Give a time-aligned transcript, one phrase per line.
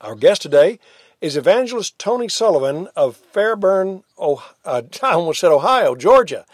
[0.00, 0.78] Our guest today
[1.20, 6.46] is evangelist Tony Sullivan of Fairburn, oh, uh, I almost said Ohio, Georgia.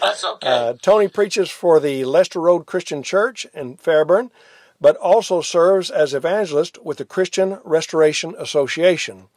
[0.00, 0.48] That's okay.
[0.48, 4.30] Uh, Tony preaches for the Lester Road Christian Church in Fairburn,
[4.80, 9.28] but also serves as evangelist with the Christian Restoration Association.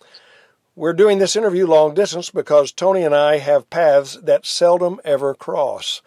[0.75, 5.33] We're doing this interview long distance because Tony and I have paths that seldom ever
[5.33, 6.03] cross.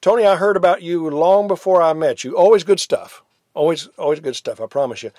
[0.00, 2.36] Tony, I heard about you long before I met you.
[2.36, 3.22] Always good stuff.
[3.54, 4.62] Always, always good stuff.
[4.62, 5.10] I promise you.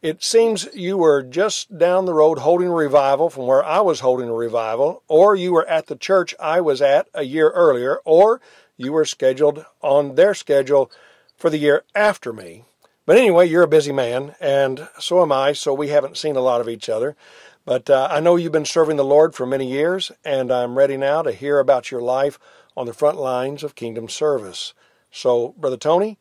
[0.00, 3.98] It seems you were just down the road holding a revival from where I was
[3.98, 7.98] holding a revival, or you were at the church I was at a year earlier,
[8.04, 8.40] or
[8.76, 10.88] you were scheduled on their schedule
[11.36, 12.62] for the year after me.
[13.06, 16.40] But anyway, you're a busy man, and so am I, so we haven't seen a
[16.40, 17.16] lot of each other.
[17.64, 20.96] But uh, I know you've been serving the Lord for many years, and I'm ready
[20.96, 22.38] now to hear about your life
[22.76, 24.74] on the front lines of kingdom service.
[25.10, 26.18] So, Brother Tony,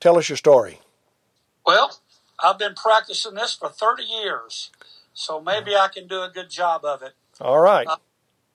[0.00, 0.80] tell us your story.
[1.66, 1.98] Well,
[2.42, 4.70] I've been practicing this for 30 years,
[5.12, 7.12] so maybe I can do a good job of it.
[7.40, 7.86] All right.
[7.86, 7.96] Uh,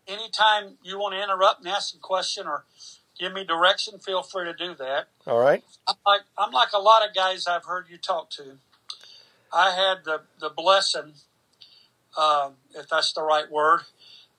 [0.08, 2.66] anytime you want to interrupt and ask a question or
[3.18, 5.08] give me direction, feel free to do that.
[5.26, 5.64] All right.
[5.88, 8.58] I'm like, I'm like a lot of guys I've heard you talk to.
[9.52, 11.14] I had the, the blessing,
[12.18, 13.82] uh, if that's the right word,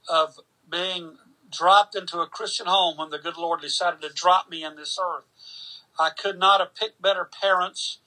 [0.08, 0.38] of
[0.70, 1.16] being
[1.50, 4.98] dropped into a Christian home when the good Lord decided to drop me in this
[5.02, 5.24] earth.
[5.98, 7.98] I could not have picked better parents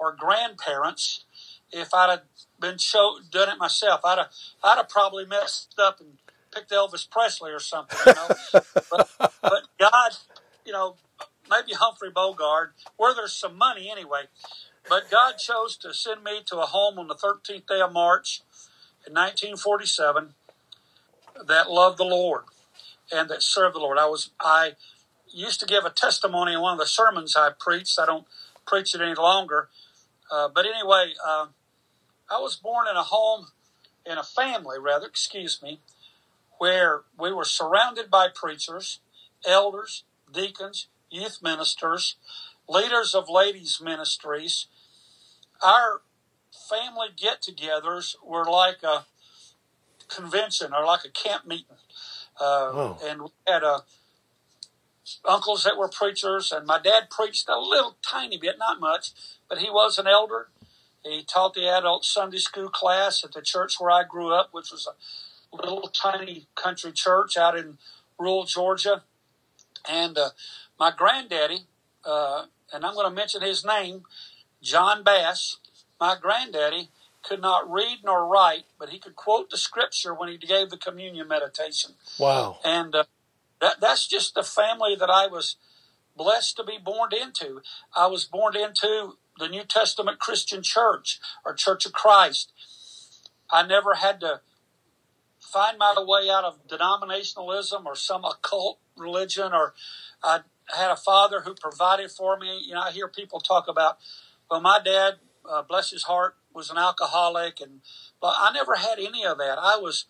[0.00, 1.24] or grandparents
[1.72, 2.22] if I'd have
[2.58, 4.00] been show, done it myself.
[4.04, 4.28] I'd have,
[4.62, 6.18] I'd have probably messed up and
[6.52, 8.28] picked Elvis Presley or something, you know.
[8.90, 9.10] but,
[9.42, 10.16] but God,
[10.64, 10.96] you know,
[11.48, 14.22] maybe Humphrey Bogart, where there's some money anyway.
[14.88, 18.42] But God chose to send me to a home on the 13th day of March
[19.06, 20.34] in 1947
[21.46, 22.44] that loved the Lord
[23.12, 23.98] and that served the Lord.
[23.98, 24.72] I was I
[25.32, 27.98] used to give a testimony in one of the sermons I preached.
[28.00, 28.26] I don't
[28.66, 29.68] preach it any longer
[30.30, 31.46] uh, but anyway, uh,
[32.30, 33.46] I was born in a home,
[34.06, 35.80] in a family, rather, excuse me,
[36.58, 39.00] where we were surrounded by preachers,
[39.46, 42.16] elders, deacons, youth ministers,
[42.68, 44.66] leaders of ladies' ministries.
[45.62, 46.02] Our
[46.68, 49.06] family get togethers were like a
[50.08, 51.76] convention or like a camp meeting.
[52.40, 52.98] Uh, oh.
[53.04, 53.80] And we had uh,
[55.24, 59.12] uncles that were preachers, and my dad preached a little tiny bit, not much,
[59.50, 60.48] but he was an elder.
[61.04, 64.70] He taught the adult Sunday school class at the church where I grew up, which
[64.70, 64.88] was
[65.52, 67.76] a little tiny country church out in
[68.18, 69.02] rural Georgia.
[69.90, 70.30] And uh,
[70.78, 71.66] my granddaddy,
[72.04, 74.04] uh, and I'm going to mention his name,
[74.62, 75.56] John Bass,
[75.98, 76.90] my granddaddy
[77.22, 80.76] could not read nor write, but he could quote the scripture when he gave the
[80.76, 81.92] communion meditation.
[82.18, 82.58] Wow.
[82.64, 83.04] And uh,
[83.60, 85.56] that, that's just the family that I was
[86.16, 87.60] blessed to be born into.
[87.96, 92.52] I was born into the New Testament Christian Church or Church of Christ.
[93.50, 94.40] I never had to
[95.40, 99.74] find my way out of denominationalism or some occult religion or
[100.22, 100.40] I
[100.76, 102.62] had a father who provided for me.
[102.64, 103.98] You know, I hear people talk about,
[104.50, 105.14] well, my dad,
[105.48, 107.80] uh, bless his heart, was an alcoholic and
[108.20, 109.58] but I never had any of that.
[109.58, 110.04] I was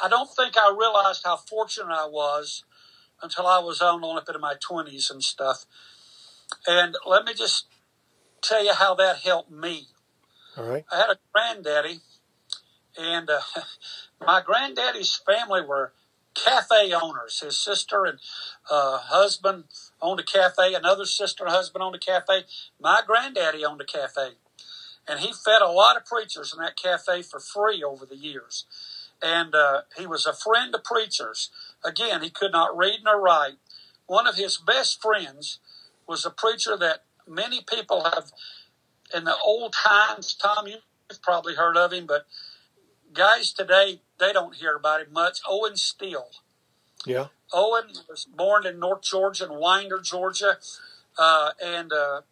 [0.00, 2.64] I don't think I realized how fortunate I was
[3.22, 5.66] until I was on up into my twenties and stuff.
[6.66, 7.66] And let me just
[8.42, 9.88] tell you how that helped me.
[10.56, 10.84] All right.
[10.90, 12.00] I had a granddaddy,
[12.98, 13.40] and uh,
[14.26, 15.92] my granddaddy's family were
[16.34, 17.40] cafe owners.
[17.40, 18.18] His sister and
[18.70, 19.64] uh, husband
[20.00, 20.74] owned a cafe.
[20.74, 22.44] Another sister and husband owned a cafe.
[22.80, 24.30] My granddaddy owned a cafe,
[25.08, 28.66] and he fed a lot of preachers in that cafe for free over the years.
[29.22, 31.50] And uh, he was a friend to preachers.
[31.84, 33.56] Again, he could not read nor write.
[34.06, 35.58] One of his best friends
[36.06, 38.32] was a preacher that many people have
[39.14, 40.34] in the old times.
[40.34, 42.26] Tom, you've probably heard of him, but
[43.12, 45.40] guys today they don't hear about him much.
[45.48, 46.30] Owen Steele.
[47.06, 47.26] Yeah.
[47.52, 50.58] Owen was born in North Georgia in Winder, Georgia,
[51.16, 52.22] uh, and uh,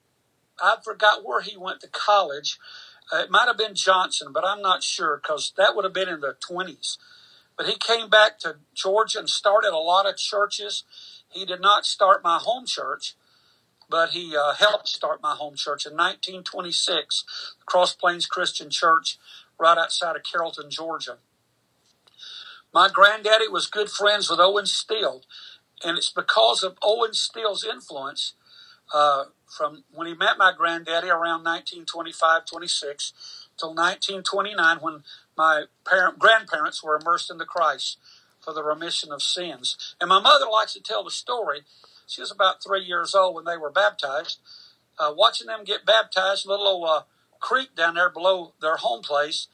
[0.60, 2.58] I forgot where he went to college.
[3.12, 6.08] Uh, it might have been Johnson, but I'm not sure because that would have been
[6.08, 6.98] in the 20s.
[7.56, 10.84] But he came back to Georgia and started a lot of churches.
[11.30, 13.14] He did not start my home church,
[13.88, 19.18] but he uh, helped start my home church in 1926, Cross Plains Christian Church,
[19.58, 21.18] right outside of Carrollton, Georgia.
[22.72, 25.22] My granddaddy was good friends with Owen Steele,
[25.84, 28.34] and it's because of Owen Steele's influence
[28.94, 33.12] uh, from when he met my granddaddy around 1925 26
[33.58, 35.02] till 1929 when
[35.36, 37.98] my parent, grandparents were immersed into Christ
[38.40, 39.96] for the remission of sins.
[40.00, 41.60] And my mother likes to tell the story.
[42.06, 44.40] She was about three years old when they were baptized.
[44.98, 47.02] Uh, watching them get baptized, a little old uh,
[47.40, 49.48] creek down there below their home place.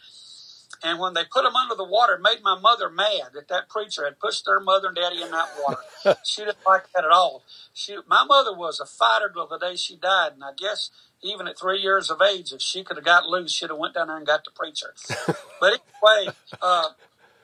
[0.85, 3.69] And when they put them under the water, it made my mother mad that that
[3.69, 6.19] preacher had pushed their mother and daddy in that water.
[6.25, 7.45] she didn't like that at all.
[7.73, 10.91] She, my mother was a fighter till the day she died, and I guess
[11.23, 13.95] even at three years of age, if she could have got loose, she'd have went
[13.95, 14.95] down there and got the preacher.
[15.61, 16.89] but anyway, uh,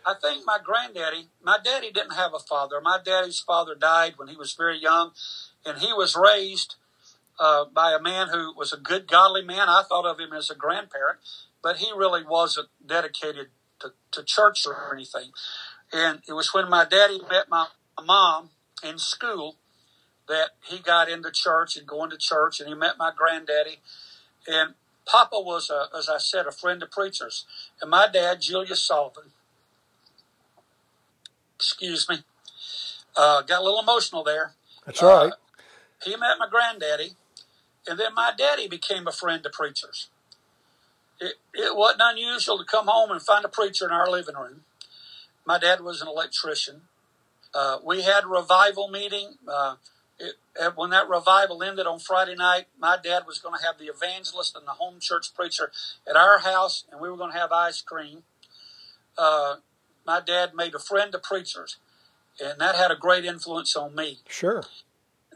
[0.07, 2.81] I think my granddaddy, my daddy didn't have a father.
[2.81, 5.13] My daddy's father died when he was very young,
[5.65, 6.77] and he was raised
[7.39, 9.69] uh, by a man who was a good, godly man.
[9.69, 11.19] I thought of him as a grandparent,
[11.63, 13.49] but he really wasn't dedicated
[13.81, 15.31] to, to church or anything.
[15.93, 17.67] And it was when my daddy met my
[18.05, 18.51] mom
[18.83, 19.57] in school
[20.29, 23.79] that he got into church and going to church, and he met my granddaddy.
[24.47, 24.75] And
[25.07, 27.47] Papa was, a, as I said, a friend of preachers.
[27.81, 29.33] And my dad, Julius Sullivan,
[31.59, 32.19] excuse me,
[33.17, 34.53] uh, got a little emotional there.
[34.87, 35.33] That's right.
[35.33, 35.37] Uh,
[36.05, 37.15] he met my granddaddy,
[37.87, 40.09] and then my daddy became a friend to preachers.
[41.21, 44.61] It, it wasn't unusual to come home and find a preacher in our living room.
[45.45, 46.83] My dad was an electrician.
[47.53, 49.35] Uh, we had revival meeting.
[49.49, 49.77] Uh,
[50.21, 50.37] it,
[50.77, 54.55] when that revival ended on Friday night, my dad was going to have the evangelist
[54.57, 55.73] and the home church preacher
[56.09, 58.23] at our house, and we were going to have ice cream.
[59.17, 59.57] Uh,
[60.09, 61.77] my dad made a friend of preachers,
[62.41, 64.21] and that had a great influence on me.
[64.27, 64.65] Sure.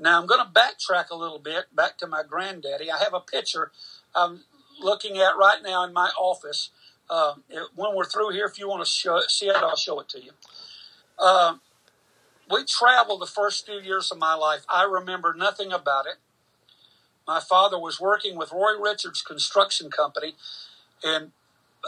[0.01, 2.91] Now I'm going to backtrack a little bit back to my granddaddy.
[2.91, 3.71] I have a picture
[4.15, 4.45] I'm
[4.81, 6.71] looking at right now in my office.
[7.11, 7.35] Uh,
[7.75, 10.09] when we're through here, if you want to show it, see it, I'll show it
[10.09, 10.31] to you.
[11.19, 11.57] Uh,
[12.51, 14.65] we traveled the first few years of my life.
[14.71, 16.15] I remember nothing about it.
[17.27, 20.35] My father was working with Roy Richards Construction Company,
[21.05, 21.33] and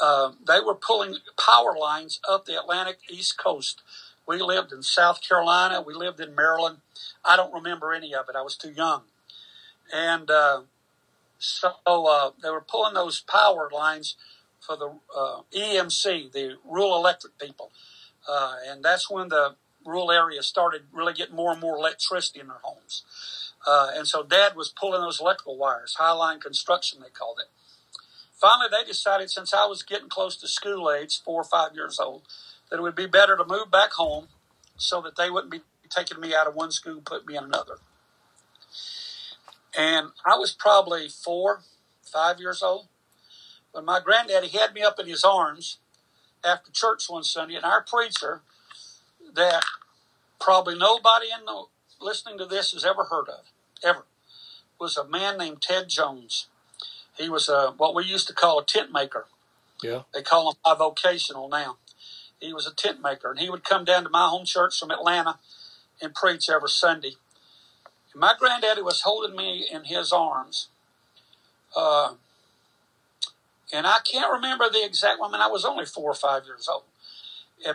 [0.01, 3.83] uh, they were pulling power lines up the Atlantic East Coast.
[4.27, 5.83] We lived in South Carolina.
[5.83, 6.79] We lived in Maryland.
[7.25, 8.37] I don't remember any of it.
[8.37, 9.03] I was too young.
[9.95, 10.63] And uh,
[11.39, 14.17] so uh, they were pulling those power lines
[14.61, 17.71] for the uh, EMC, the rural electric people.
[18.29, 22.49] Uh, and that's when the rural areas started really getting more and more electricity in
[22.49, 23.05] their homes.
[23.97, 27.49] And so dad was pulling those electrical wires, highline construction, they called it.
[28.45, 31.99] Finally, they decided since I was getting close to school age, four or five years
[31.99, 32.25] old,
[32.69, 34.29] that it would be better to move back home
[34.77, 37.45] so that they wouldn't be taking me out of one school, and put me in
[37.45, 37.79] another.
[39.75, 41.61] And I was probably four,
[42.03, 42.89] five years old
[43.73, 45.79] when my granddaddy had me up in his arms
[46.45, 48.43] after church one Sunday, and our preacher
[49.35, 49.65] that
[50.39, 51.65] probably nobody in the
[51.99, 53.47] listening to this has ever heard of,
[53.83, 54.05] ever,
[54.79, 56.49] was a man named Ted Jones.
[57.17, 59.27] He was a what we used to call a tent maker.
[59.83, 60.03] Yeah.
[60.13, 61.77] They call him bivocational now.
[62.41, 64.91] He was a tent maker, and he would come down to my home church from
[64.91, 65.39] Atlanta
[66.03, 67.15] and preach every Sunday.
[68.13, 70.69] And my granddaddy was holding me in his arms.
[71.77, 72.15] Uh,
[73.73, 75.19] and I can't remember the exact.
[75.23, 76.85] I mean, I was only four or five years old.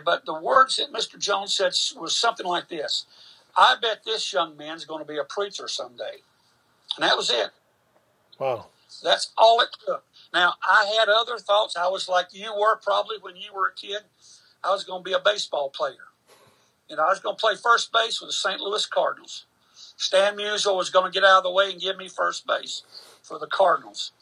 [0.04, 1.18] But the words that Mr.
[1.18, 3.06] Jones said was something like this
[3.56, 6.18] I bet this young man's going to be a preacher someday.
[6.96, 7.50] And that was it.
[8.38, 8.66] Wow.
[9.02, 10.04] That's all it took.
[10.32, 11.76] Now, I had other thoughts.
[11.76, 14.02] I was like you were probably when you were a kid.
[14.64, 16.10] I was going to be a baseball player.
[16.88, 18.60] You know, I was going to play first base with the St.
[18.60, 19.46] Louis Cardinals.
[19.96, 22.82] Stan Musial was going to get out of the way and give me first base
[23.22, 24.12] for the Cardinals.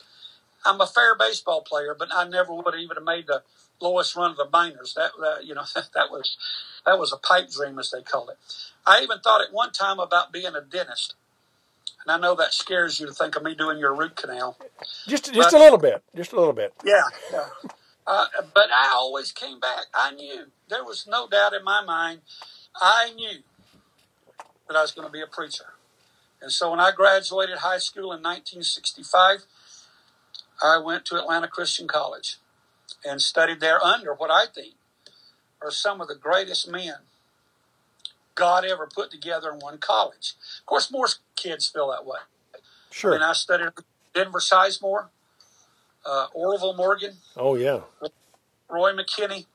[0.65, 3.43] I'm a fair baseball player, but I never would have even made the
[3.81, 4.95] lowest run of the minors.
[4.95, 6.37] That, that you know that was
[6.87, 8.39] that was a pipe dream as they called it.
[8.87, 11.15] I even thought at one time about being a dentist,
[12.09, 14.57] and I know that scares you to think of me doing your root canal.
[15.07, 16.73] Just just but, a little bit, just a little bit.
[16.83, 17.49] Yeah, yeah.
[18.07, 19.87] Uh, but I always came back.
[19.93, 22.21] I knew there was no doubt in my mind.
[22.81, 23.41] I knew
[24.67, 25.75] that I was going to be a preacher.
[26.41, 29.45] And so when I graduated high school in 1965,
[30.63, 32.39] I went to Atlanta Christian College
[33.05, 34.77] and studied there under what I think
[35.61, 36.95] are some of the greatest men
[38.39, 40.35] God ever put together in one college.
[40.61, 42.19] Of course, more kids feel that way.
[42.91, 43.13] Sure.
[43.13, 43.71] I mean, I studied
[44.15, 45.09] Denver Sizemore,
[46.07, 47.17] uh, Orville Morgan.
[47.37, 47.81] Oh, yeah.
[48.71, 49.47] Roy McKinney.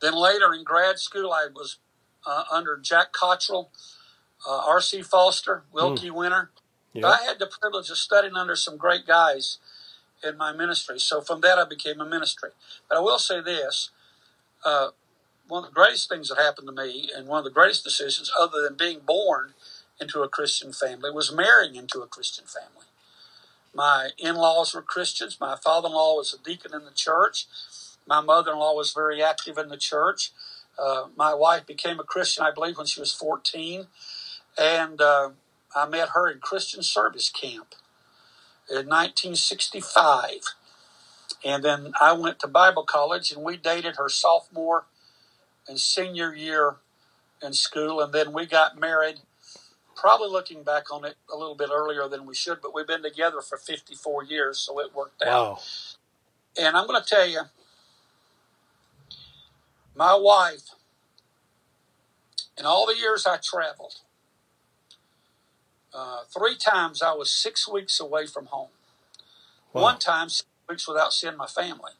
[0.00, 1.78] Then later in grad school, I was
[2.26, 3.70] uh, under Jack Cottrell,
[4.48, 5.02] uh, R.C.
[5.02, 6.14] Foster, Wilkie mm.
[6.14, 6.50] Winter.
[6.92, 7.06] Yeah.
[7.06, 9.58] I had the privilege of studying under some great guys
[10.26, 10.98] in my ministry.
[10.98, 12.50] So from that, I became a ministry.
[12.88, 13.90] But I will say this:
[14.64, 14.88] uh,
[15.52, 18.32] one of the greatest things that happened to me, and one of the greatest decisions,
[18.40, 19.52] other than being born
[20.00, 22.86] into a Christian family, was marrying into a Christian family.
[23.74, 25.36] My in laws were Christians.
[25.38, 27.46] My father in law was a deacon in the church.
[28.06, 30.30] My mother in law was very active in the church.
[30.78, 33.88] Uh, my wife became a Christian, I believe, when she was 14.
[34.58, 35.30] And uh,
[35.76, 37.74] I met her in Christian service camp
[38.70, 40.54] in 1965.
[41.44, 44.84] And then I went to Bible college and we dated her sophomore
[45.68, 46.76] and senior year
[47.42, 48.00] in school.
[48.00, 49.20] And then we got married,
[49.96, 53.02] probably looking back on it a little bit earlier than we should, but we've been
[53.02, 55.62] together for 54 years, so it worked out.
[56.60, 57.42] And I'm going to tell you,
[59.94, 60.70] my wife,
[62.58, 63.96] in all the years I traveled,
[65.94, 68.68] uh, three times I was six weeks away from home.
[69.72, 69.82] Wow.
[69.82, 71.92] One time, six weeks without seeing my family,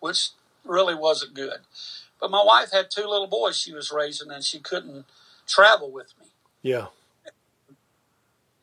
[0.00, 0.30] which
[0.64, 1.60] really wasn't good.
[2.20, 5.04] But my wife had two little boys she was raising, and she couldn't
[5.46, 6.26] travel with me.
[6.62, 6.86] Yeah.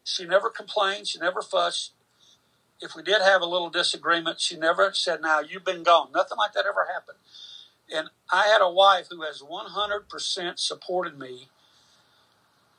[0.03, 1.07] She never complained.
[1.07, 1.93] She never fussed.
[2.81, 6.09] If we did have a little disagreement, she never said, Now, you've been gone.
[6.13, 7.17] Nothing like that ever happened.
[7.93, 11.47] And I had a wife who has 100% supported me.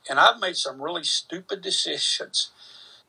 [0.09, 2.51] And I've made some really stupid decisions.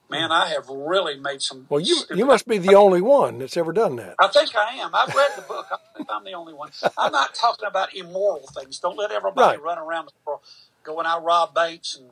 [0.09, 1.67] Man, I have really made some.
[1.69, 4.15] Well, you you must be the only one that's ever done that.
[4.21, 4.95] I think I am.
[4.95, 5.67] I've read the book.
[5.73, 6.71] I think I'm the only one.
[6.97, 8.79] I'm not talking about immoral things.
[8.79, 9.63] Don't let everybody Right.
[9.63, 10.41] run around the world
[10.85, 12.11] going out rob banks and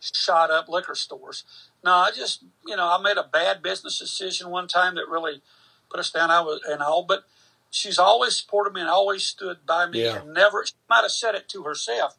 [0.00, 1.44] shot up liquor stores.
[1.84, 5.42] No, I just you know I made a bad business decision one time that really
[5.90, 6.30] put us down.
[6.30, 7.24] I was and all, but
[7.70, 10.20] she's always supported me and always stood by me Yeah.
[10.20, 10.66] and never.
[10.66, 12.18] She might have said it to herself,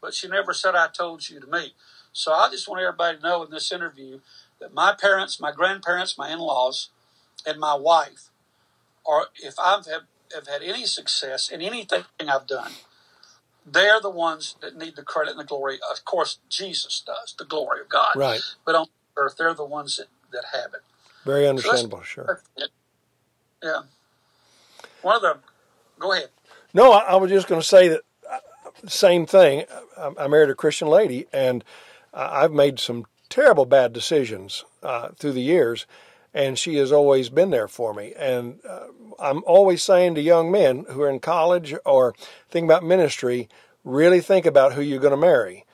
[0.00, 1.74] but she never said I told you to me.
[2.18, 4.18] So I just want everybody to know in this interview
[4.60, 6.90] that my parents, my grandparents, my in-laws,
[7.46, 8.30] and my wife
[9.06, 10.02] are if I've have,
[10.34, 12.72] have had any success in anything I've done,
[13.64, 15.78] they're the ones that need the credit and the glory.
[15.88, 18.40] Of course, Jesus does the glory of God, Right.
[18.66, 20.80] but on earth, they're the ones that, that have it.
[21.24, 22.02] Very understandable.
[22.02, 22.42] Sure.
[23.62, 23.82] Yeah.
[25.02, 25.38] One of the,
[26.00, 26.30] go ahead.
[26.74, 28.38] No, I, I was just going to say that uh,
[28.88, 29.66] same thing.
[29.96, 31.62] I, I married a Christian lady, and
[32.12, 35.86] I've made some terrible bad decisions uh, through the years,
[36.32, 38.14] and she has always been there for me.
[38.18, 38.86] And uh,
[39.18, 42.14] I'm always saying to young men who are in college or
[42.50, 43.48] think about ministry,
[43.84, 45.64] really think about who you're going to marry.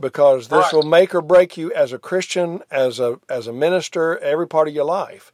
[0.00, 0.72] Because this Right.
[0.72, 4.66] will make or break you as a Christian, as a as a minister, every part
[4.66, 5.30] of your life.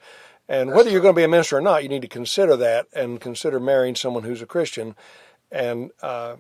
[0.50, 2.87] And whether you're going to be a minister or not, you need to consider that
[2.93, 4.97] and consider marrying someone who's a Christian.
[5.50, 6.37] And uh,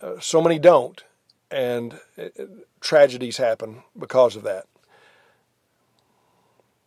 [0.00, 1.02] uh, so many don't,
[1.50, 2.28] and uh,
[2.82, 4.66] tragedies happen because of that.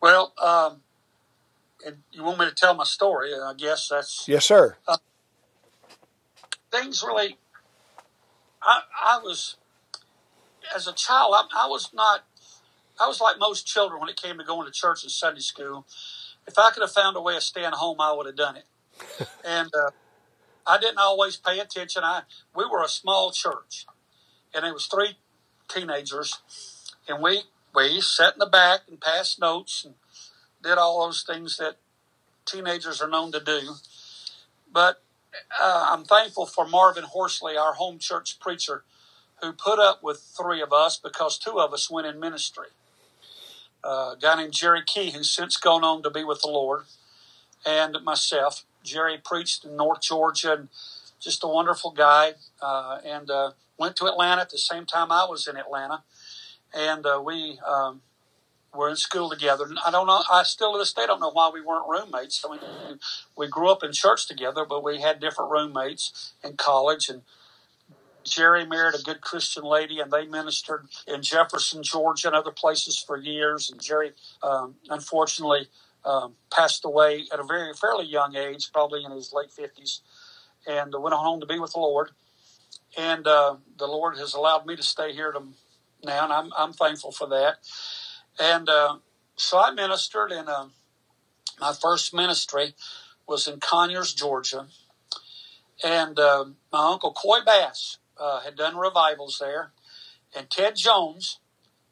[0.02, 0.82] Well, um,
[1.86, 3.34] and you want me to tell my story?
[3.34, 4.78] I guess that's Yes, sir.
[6.72, 7.38] things really.
[8.62, 9.58] I I was
[10.76, 11.34] as a child.
[11.36, 12.26] I, I was not.
[13.00, 15.86] I was like most children when it came to going to church and Sunday school.
[16.48, 18.66] If I could have found a way of staying home, I would have done it.
[19.46, 19.92] and uh,
[20.66, 22.04] I didn't always pay attention.
[22.04, 22.24] I
[22.56, 23.86] we were a small church,
[24.54, 25.18] and it was three
[25.68, 26.40] teenagers,
[27.08, 27.44] and we
[27.76, 29.96] we sat in the back and passed notes and
[30.64, 31.78] did all those things that
[32.46, 33.76] teenagers are known to do.
[34.72, 35.04] But
[35.62, 38.84] uh, I'm thankful for Marvin Horsley, our home church preacher,
[39.42, 42.68] who put up with three of us because two of us went in ministry.
[43.84, 46.84] Uh, a guy named Jerry Key, who's since gone on to be with the Lord,
[47.66, 48.66] and myself.
[48.84, 50.70] Jerry preached in North Georgia and
[51.26, 52.34] just a wonderful guy.
[52.62, 56.04] Uh, and uh, went to Atlanta at the same time I was in Atlanta.
[56.76, 58.02] And uh, we um,
[58.76, 59.66] were in school together.
[59.86, 62.46] I don't know, I still to this day don't know why we weren't roommates.
[62.48, 63.00] I mean,
[63.38, 67.10] we grew up in church together, but we had different roommates in college.
[67.10, 67.24] And
[68.24, 73.00] Jerry married a good Christian lady, and they ministered in Jefferson, Georgia, and other places
[73.00, 73.72] for years.
[73.72, 74.14] And Jerry,
[74.44, 75.68] um, unfortunately,
[76.06, 80.02] um, passed away at a very fairly young age, probably in his late fifties,
[80.68, 82.12] and went on home to be with the Lord.
[82.98, 85.42] And uh, the Lord has allowed me to stay here to
[86.04, 87.58] now, and I'm I'm thankful for that.
[88.40, 88.98] And uh,
[89.38, 90.68] so I ministered, and uh,
[91.60, 92.76] my first ministry
[93.28, 94.68] was in Conyers, Georgia.
[95.84, 99.74] And uh, my uncle Coy Bass uh, had done revivals there,
[100.36, 101.40] and Ted Jones,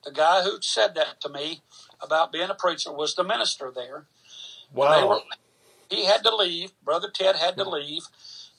[0.06, 1.62] the guy who said that to me
[2.02, 4.08] about being a preacher, was the minister there.
[4.74, 5.08] Wow.
[5.10, 5.22] were-
[5.90, 6.72] he had to leave.
[6.84, 8.04] Brother Ted had to leave,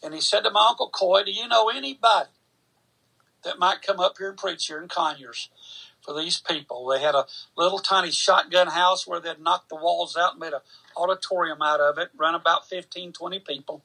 [0.05, 2.31] and he said to my uncle Coy, "Do you know anybody
[3.45, 5.51] that might come up here and preach here in Conyers
[6.03, 10.17] for these people?" They had a little tiny shotgun house where they'd knocked the walls
[10.17, 10.61] out and made an
[10.97, 13.85] auditorium out of it, run about 15, 20 people.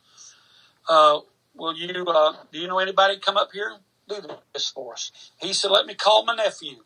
[0.88, 1.22] Uh,
[1.56, 3.70] will you, uh, do you know anybody come up here?
[3.70, 5.32] And do this for us.
[5.38, 6.84] He said, let me call my nephew.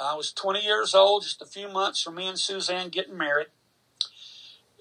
[0.00, 3.48] I was 20 years old, just a few months from me and Suzanne getting married.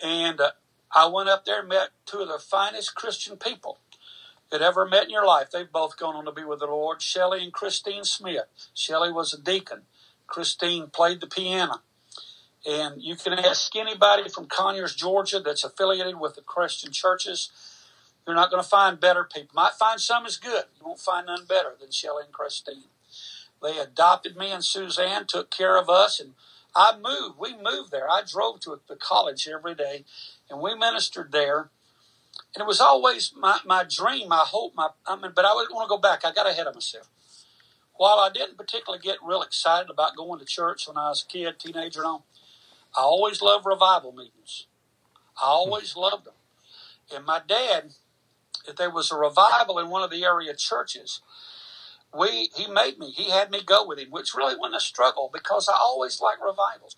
[0.02, 0.52] And uh,
[0.94, 3.80] I went up there and met two of the finest Christian people
[4.52, 5.50] that ever met in your life.
[5.52, 8.46] They've both gone on to be with the Lord, Shelley and Christine Smith.
[8.74, 9.84] Shelley was a deacon.
[10.28, 11.82] Christine played the piano.
[12.66, 17.50] And you can ask anybody from Conyers, Georgia, that's affiliated with the Christian churches.
[18.28, 19.50] You're not going to find better people.
[19.56, 20.66] Might find some as good.
[20.80, 22.84] You won't find none better than Shelley and Christine.
[23.62, 26.34] They adopted me and Suzanne, took care of us, and
[26.76, 27.38] I moved.
[27.38, 28.10] We moved there.
[28.10, 30.06] I drove to the college every day,
[30.50, 31.70] and we ministered there.
[32.56, 35.76] And it was always my, my dream, my hope, my I mean, but I wouldn't
[35.76, 36.24] want to go back.
[36.24, 37.10] I got ahead of myself.
[37.96, 41.32] While I didn't particularly get real excited about going to church when I was a
[41.32, 42.26] kid, teenager, and all,
[42.98, 44.68] I always loved revival meetings.
[45.38, 45.50] I hmm.
[45.50, 46.34] always loved them.
[47.14, 47.92] And my dad,
[48.68, 51.22] if there was a revival in one of the area churches,
[52.18, 53.12] we he made me.
[53.12, 56.42] He had me go with him, which really wasn't a struggle because I always liked
[56.42, 56.96] revivals.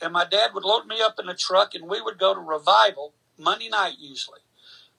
[0.00, 2.40] And my dad would load me up in the truck, and we would go to
[2.40, 4.40] revival Monday night usually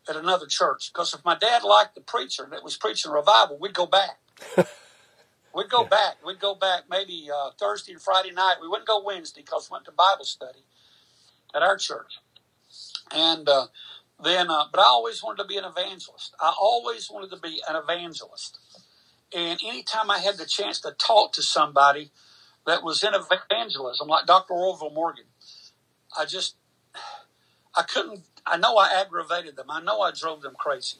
[0.09, 0.91] at another church.
[0.91, 4.19] Because if my dad liked the preacher that was preaching revival, we'd go back.
[5.55, 5.89] we'd go yeah.
[5.89, 6.15] back.
[6.25, 8.55] We'd go back maybe uh, Thursday and Friday night.
[8.61, 10.59] We wouldn't go Wednesday because we went to Bible study
[11.55, 12.19] at our church.
[13.11, 13.67] And uh,
[14.21, 16.35] then, uh, but I always wanted to be an evangelist.
[16.39, 18.59] I always wanted to be an evangelist.
[19.35, 22.11] And anytime I had the chance to talk to somebody
[22.65, 24.53] that was in evangelism, like Dr.
[24.53, 25.25] Orville Morgan,
[26.17, 26.55] I just,
[27.75, 29.67] I couldn't, I know I aggravated them.
[29.69, 30.97] I know I drove them crazy.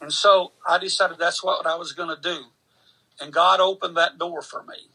[0.00, 2.44] And so I decided that's what I was going to do.
[3.20, 4.90] And God opened that door for me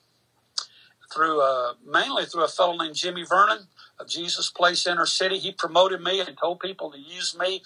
[1.14, 3.68] through, uh, mainly through a fellow named Jimmy Vernon
[4.00, 5.40] of Jesus Place Inner City.
[5.40, 7.64] He promoted me and told people to use me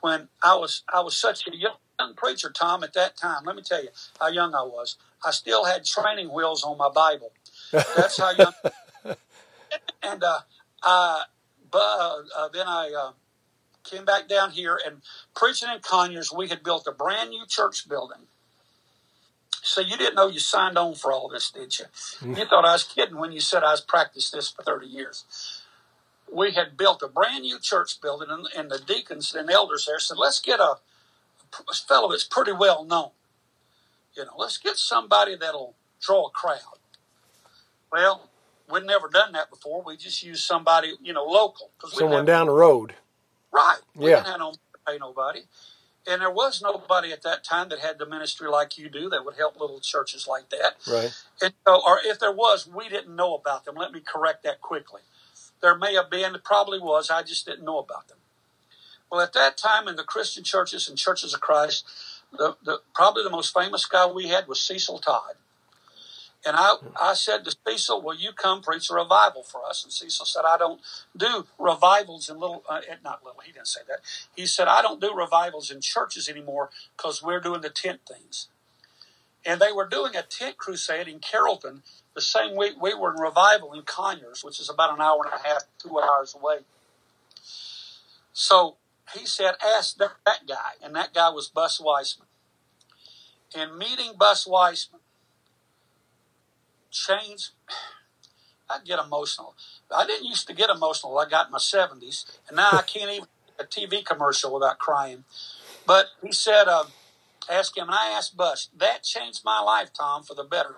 [0.00, 3.44] when I was, I was such a young young preacher, Tom, at that time.
[3.44, 3.90] Let me tell you
[4.20, 4.96] how young I was.
[5.24, 7.32] I still had training wheels on my Bible.
[7.72, 8.52] That's how young.
[10.02, 10.40] and uh,
[10.82, 11.20] uh,
[11.70, 13.12] but uh, then I uh,
[13.84, 14.98] came back down here and
[15.34, 16.32] preaching in Conyers.
[16.32, 18.26] We had built a brand new church building.
[19.62, 21.86] So you didn't know you signed on for all this, did you?
[22.36, 25.24] You thought I was kidding when you said I was practiced this for thirty years.
[26.32, 29.98] We had built a brand new church building, and, and the deacons and elders there
[29.98, 30.76] said, "Let's get a
[31.86, 33.10] fellow that's pretty well known.
[34.16, 36.78] You know, let's get somebody that'll draw a crowd.
[37.92, 38.28] Well,
[38.70, 39.82] we'd never done that before.
[39.82, 41.70] We just used somebody, you know, local.
[41.88, 42.94] Someone down the road.
[43.52, 43.78] Right.
[43.94, 44.16] We yeah.
[44.16, 44.52] didn't have no
[44.86, 45.40] pay nobody.
[46.06, 49.24] And there was nobody at that time that had the ministry like you do that
[49.24, 50.76] would help little churches like that.
[50.90, 51.14] Right.
[51.42, 53.74] And so, or if there was, we didn't know about them.
[53.74, 55.02] Let me correct that quickly.
[55.60, 57.10] There may have been, it probably was.
[57.10, 58.17] I just didn't know about them.
[59.10, 61.86] Well, at that time in the Christian churches and churches of Christ,
[62.32, 65.34] the, the, probably the most famous guy we had was Cecil Todd.
[66.46, 69.82] And I, I said to Cecil, Will you come preach a revival for us?
[69.82, 70.80] And Cecil said, I don't
[71.16, 74.00] do revivals in little, uh, not little, he didn't say that.
[74.36, 78.48] He said, I don't do revivals in churches anymore because we're doing the tent things.
[79.44, 81.82] And they were doing a tent crusade in Carrollton
[82.14, 85.32] the same week we were in revival in Conyers, which is about an hour and
[85.32, 86.58] a half, two hours away.
[88.32, 88.77] So
[89.14, 90.72] he said, ask that, that guy.
[90.82, 92.26] And that guy was Bus Weissman.
[93.56, 95.00] And meeting Bus Weissman
[96.90, 97.50] changed.
[98.70, 99.54] I get emotional.
[99.94, 101.18] I didn't used to get emotional.
[101.18, 102.38] I got in my 70s.
[102.48, 105.24] And now I can't even a TV commercial without crying.
[105.86, 106.84] But he said, uh,
[107.50, 107.88] ask him.
[107.88, 108.68] And I asked Bus.
[108.76, 110.74] That changed my life, Tom, for the better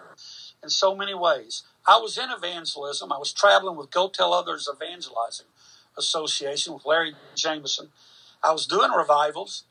[0.63, 1.65] in so many ways.
[1.87, 3.13] I was in evangelism.
[3.13, 5.47] I was traveling with Go Tell Others Evangelizing
[5.99, 7.89] Association with Larry Jameson.
[8.43, 9.65] I was doing revivals,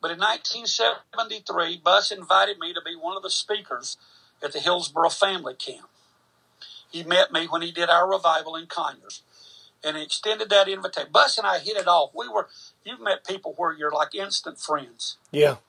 [0.00, 3.96] but in 1973, Bus invited me to be one of the speakers
[4.42, 5.88] at the Hillsboro Family Camp.
[6.90, 9.22] He met me when he did our revival in Conyers,
[9.84, 11.10] and he extended that invitation.
[11.12, 12.10] Bus and I hit it off.
[12.14, 12.48] We were,
[12.84, 15.18] you've met people where you're like instant friends.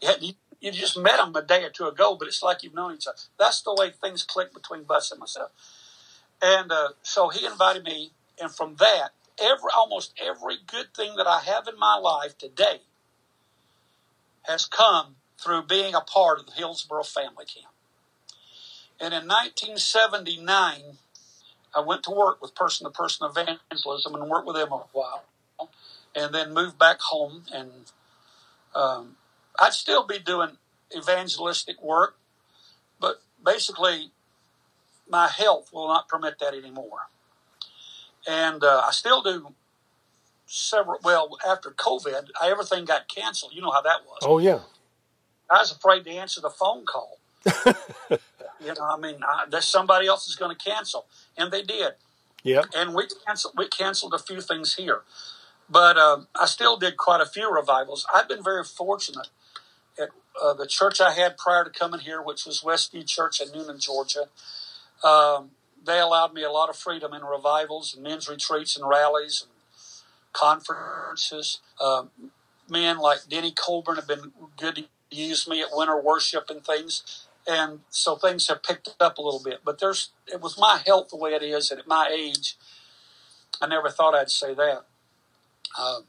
[0.01, 0.15] Yeah.
[0.21, 2.95] You, you just met them a day or two ago, but it's like you've known
[2.95, 3.17] each other.
[3.37, 5.51] That's the way things click between Bus and myself.
[6.41, 9.09] And uh, so he invited me, and from that,
[9.41, 12.81] every almost every good thing that I have in my life today
[14.43, 17.73] has come through being a part of the Hillsboro Family Camp.
[18.99, 20.97] And in 1979,
[21.75, 25.23] I went to work with person to person evangelism and worked with them a while,
[26.15, 27.43] and then moved back home.
[27.53, 27.71] And
[28.75, 29.15] um,
[29.59, 30.57] I'd still be doing
[30.95, 32.17] evangelistic work,
[32.99, 34.11] but basically,
[35.07, 37.07] my health will not permit that anymore.
[38.27, 39.53] And uh, I still do
[40.45, 40.99] several.
[41.03, 43.53] Well, after COVID, everything got canceled.
[43.53, 44.19] You know how that was.
[44.23, 44.59] Oh yeah.
[45.49, 47.19] I was afraid to answer the phone call.
[47.65, 51.05] you know, I mean, I, there's somebody else is going to cancel,
[51.37, 51.93] and they did.
[52.43, 52.63] Yeah.
[52.75, 53.53] And we canceled.
[53.57, 55.01] We canceled a few things here,
[55.69, 58.05] but um, I still did quite a few revivals.
[58.13, 59.29] I've been very fortunate
[59.99, 60.09] at
[60.41, 63.79] uh, the church I had prior to coming here, which was Westview Church in Newnan,
[63.79, 64.25] Georgia.
[65.03, 65.51] Um,
[65.85, 69.51] they allowed me a lot of freedom in revivals and men's retreats and rallies and
[70.33, 71.59] conferences.
[71.81, 72.09] Um,
[72.69, 77.25] men like Denny Colburn have been good to use me at winter worship and things.
[77.47, 79.61] And so things have picked up a little bit.
[79.65, 82.57] But there's it was my health the way it is, and at my age,
[83.61, 84.85] I never thought I'd say that.
[85.77, 86.01] Uh,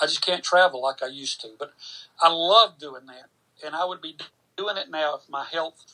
[0.00, 1.48] I just can't travel like I used to.
[1.58, 1.72] But
[2.20, 3.26] I love doing that,
[3.64, 4.16] and I would be
[4.56, 5.84] doing it now if my health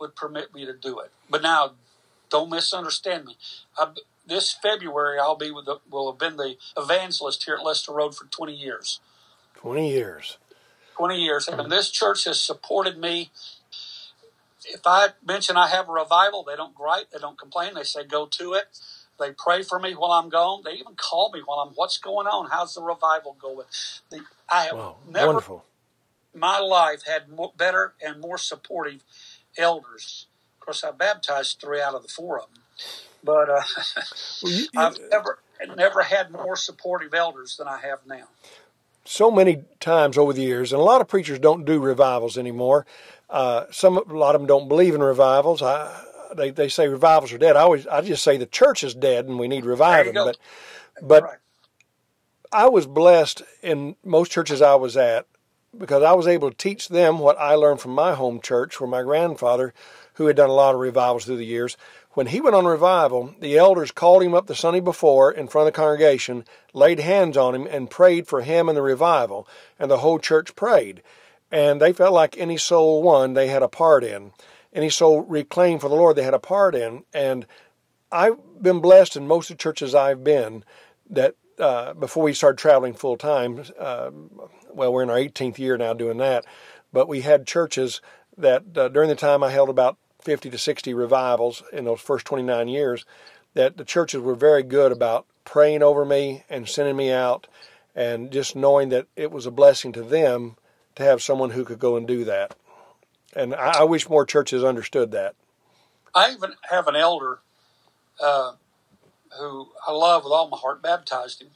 [0.00, 1.10] would permit me to do it.
[1.28, 1.72] But now,
[2.30, 3.36] don't misunderstand me.
[3.76, 3.88] I,
[4.26, 8.14] this February, I'll be with the, will have been the evangelist here at Lester Road
[8.14, 9.00] for 20 years.
[9.56, 10.38] 20 years.
[10.96, 11.48] 20 years.
[11.48, 11.68] And hmm.
[11.68, 13.30] this church has supported me.
[14.64, 17.74] If I mention I have a revival, they don't gripe, they don't complain.
[17.74, 18.64] They say, go to it.
[19.18, 20.62] They pray for me while I'm gone.
[20.64, 22.50] They even call me while I'm, what's going on?
[22.50, 23.66] How's the revival going?
[24.10, 24.96] The, I have Wow.
[25.08, 25.64] never, Wonderful.
[26.34, 29.02] my life had more, better and more supportive
[29.58, 30.26] elders.
[30.70, 32.62] Course, I baptized three out of the four of them.
[33.24, 33.62] But uh,
[34.42, 35.38] Well, you- you- I've never
[35.76, 38.28] never had more supportive elders than I have now.
[39.04, 42.86] so many times over the years, and a lot of preachers don't do revivals anymore.
[43.28, 45.60] Uh, some, a lot of them don't believe in revivals.
[45.60, 46.04] I,
[46.36, 47.56] they, they say revivals are dead.
[47.56, 50.14] I always, I just say the church is dead and we need reviving.
[50.14, 50.38] But,
[51.02, 51.38] but right.
[52.52, 55.26] I was blessed in most churches I was at
[55.76, 58.88] because I was able to teach them what I learned from my home church, where
[58.88, 59.72] my grandfather,
[60.20, 61.78] who had done a lot of revivals through the years,
[62.10, 65.66] when he went on revival, the elders called him up the Sunday before in front
[65.66, 69.90] of the congregation, laid hands on him, and prayed for him and the revival, and
[69.90, 71.02] the whole church prayed.
[71.50, 74.32] And they felt like any soul won, they had a part in.
[74.74, 77.04] Any soul reclaimed for the Lord, they had a part in.
[77.14, 77.46] And
[78.12, 80.64] I've been blessed in most of the churches I've been
[81.08, 84.10] that uh, before we started traveling full time, uh,
[84.68, 86.44] well, we're in our 18th year now doing that,
[86.92, 88.02] but we had churches
[88.36, 92.26] that uh, during the time I held about 50 to 60 revivals in those first
[92.26, 93.04] 29 years,
[93.54, 97.46] that the churches were very good about praying over me and sending me out
[97.94, 100.56] and just knowing that it was a blessing to them
[100.94, 102.54] to have someone who could go and do that.
[103.34, 105.34] And I, I wish more churches understood that.
[106.14, 107.40] I even have an elder
[108.20, 108.52] uh,
[109.38, 111.50] who I love with all my heart, baptized him.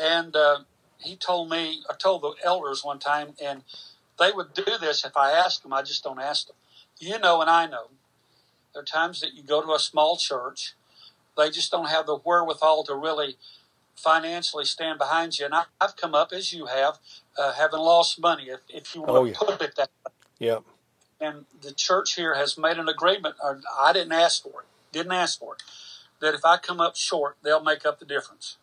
[0.00, 0.60] And uh,
[0.98, 3.62] he told me, I told the elders one time, and
[4.18, 5.72] they would do this if I asked them.
[5.72, 6.56] I just don't ask them.
[6.98, 7.88] You know, and I know.
[8.74, 10.74] There are times that you go to a small church,
[11.36, 13.36] they just don't have the wherewithal to really
[13.96, 15.46] financially stand behind you.
[15.46, 16.98] And I, I've come up, as you have,
[17.38, 19.90] uh, having lost money, if, if you want Oh, to put it that
[20.38, 20.60] Yeah.
[21.20, 23.36] and the church here has made an agreement.
[23.42, 24.66] Or I didn't ask for it.
[24.92, 25.62] Didn't ask for it.
[26.20, 28.56] That if I come up short, they'll make up the difference.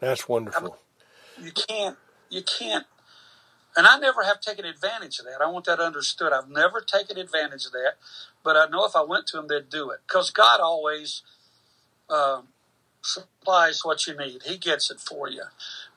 [0.00, 0.78] That's wonderful.
[1.36, 1.98] You can't.
[2.30, 2.86] You can't.
[3.76, 5.40] And I never have taken advantage of that.
[5.40, 6.32] I want that understood.
[6.32, 7.94] I've never taken advantage of that,
[8.42, 11.22] but I know if I went to them, they'd do it because God always
[12.08, 12.48] um,
[13.02, 14.42] supplies what you need.
[14.44, 15.44] He gets it for you.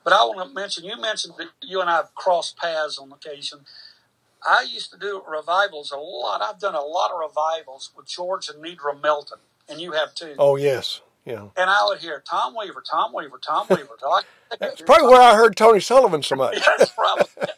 [0.04, 0.84] But I want to mention.
[0.84, 3.60] You mentioned that you and I have crossed paths on occasion.
[4.46, 6.42] I used to do revivals a lot.
[6.42, 10.34] I've done a lot of revivals with George and Nidra Melton, and you have too.
[10.38, 11.00] Oh, yes.
[11.24, 11.48] Yeah.
[11.56, 13.96] And I would hear Tom Weaver, Tom Weaver, Tom Weaver.
[14.54, 16.58] I- That's probably where I heard Tony Sullivan so much.
[16.78, 17.24] That's probably.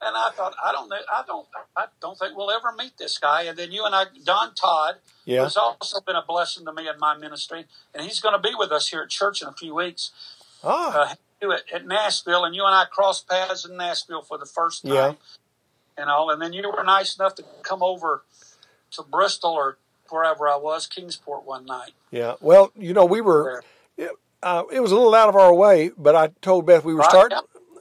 [0.00, 3.42] And I thought, I don't, I don't, I don't think we'll ever meet this guy.
[3.42, 5.42] And then you and I, Don Todd, Yeah.
[5.42, 8.54] who's also been a blessing to me in my ministry, and he's going to be
[8.56, 10.12] with us here at church in a few weeks.
[10.62, 11.14] Ah, Uh,
[11.52, 14.94] it at Nashville, and you and I crossed paths in Nashville for the first time.
[14.94, 15.12] Yeah.
[15.98, 18.22] And all, and then you were nice enough to come over
[18.92, 19.78] to Bristol or
[20.10, 21.90] wherever I was, Kingsport, one night.
[22.12, 22.34] yeah.
[22.40, 23.64] Well, you know, we were.
[23.96, 24.10] There.
[24.42, 27.00] Uh, it was a little out of our way, but I told Beth we were
[27.00, 27.38] Right, starting.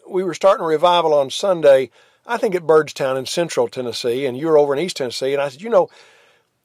[0.10, 1.92] We were starting a revival on Sunday.
[2.26, 5.34] I think at Byrdstown in Central Tennessee, and you were over in East Tennessee.
[5.34, 5.90] And I said, you know,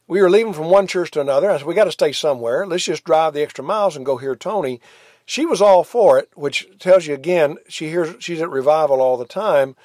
[0.09, 1.50] we were leaving from one church to another.
[1.50, 2.66] I said, we got to stay somewhere.
[2.66, 4.81] Let's just drive the extra miles and go hear Tony.
[5.24, 9.16] She was all for it, which tells you again she hears she's at revival all
[9.16, 9.76] the time.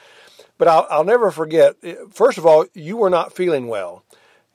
[0.58, 1.76] But I'll, I'll never forget.
[1.84, 4.04] eh, First of all, you were not feeling well,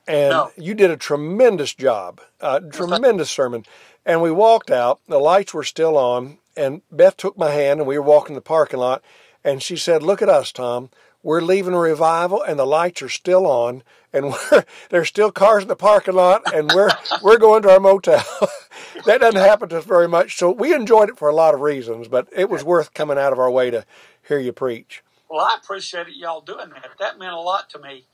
[0.08, 0.50] and No.
[0.56, 3.64] you did a tremendous job, uh, tremendous sermon.
[4.04, 5.00] And we walked out.
[5.06, 8.40] The lights were still on, and Beth took my hand, and we were walking the
[8.40, 9.02] parking lot.
[9.44, 10.90] And she said, "Look at us, Tom.
[11.22, 14.34] We're leaving a revival, and the lights are still on, and
[14.90, 16.90] there's still cars in the parking lot, and we're
[17.22, 18.24] we're going to our motel."
[19.06, 20.36] that doesn't happen to us very much.
[20.36, 23.32] So we enjoyed it for a lot of reasons, but it was worth coming out
[23.32, 23.84] of our way to
[24.26, 25.02] hear you preach.
[25.28, 26.90] Well, I appreciated y'all doing that.
[26.98, 28.06] That meant a lot to me.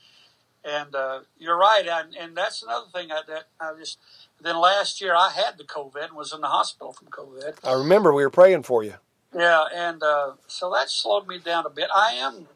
[0.65, 3.99] And uh, you're right, and, and that's another thing I, that I just.
[4.41, 7.59] Then last year I had the COVID and was in the hospital from COVID.
[7.65, 8.95] I remember we were praying for you.
[9.37, 11.89] Yeah, and uh, so that slowed me down a bit.
[11.95, 12.49] I am,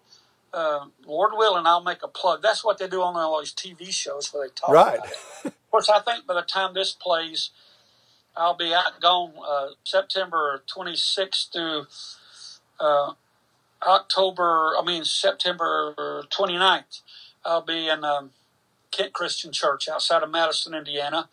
[0.54, 2.42] uh, Lord willing, I'll make a plug.
[2.42, 4.98] That's what they do on all these TV shows where they talk Right.
[4.98, 5.18] about it.
[5.46, 7.50] Of course, I think by the time this plays,
[8.36, 11.86] I'll be out gone uh, September 26th through
[12.80, 13.12] uh,
[13.86, 15.94] October, I mean September
[16.30, 17.02] 29th.
[17.44, 18.30] I'll be in um,
[18.90, 21.28] Kent Christian Church outside of Madison, Indiana.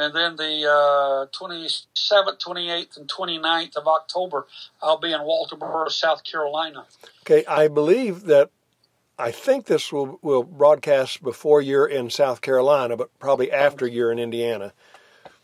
[0.00, 4.46] And then the uh, 27th, 28th, and 29th of October,
[4.82, 6.86] I'll be in Walterboro, South Carolina.
[7.22, 8.50] Okay, I believe that
[9.18, 14.10] I think this will, will broadcast before you're in South Carolina, but probably after you're
[14.10, 14.72] in Indiana.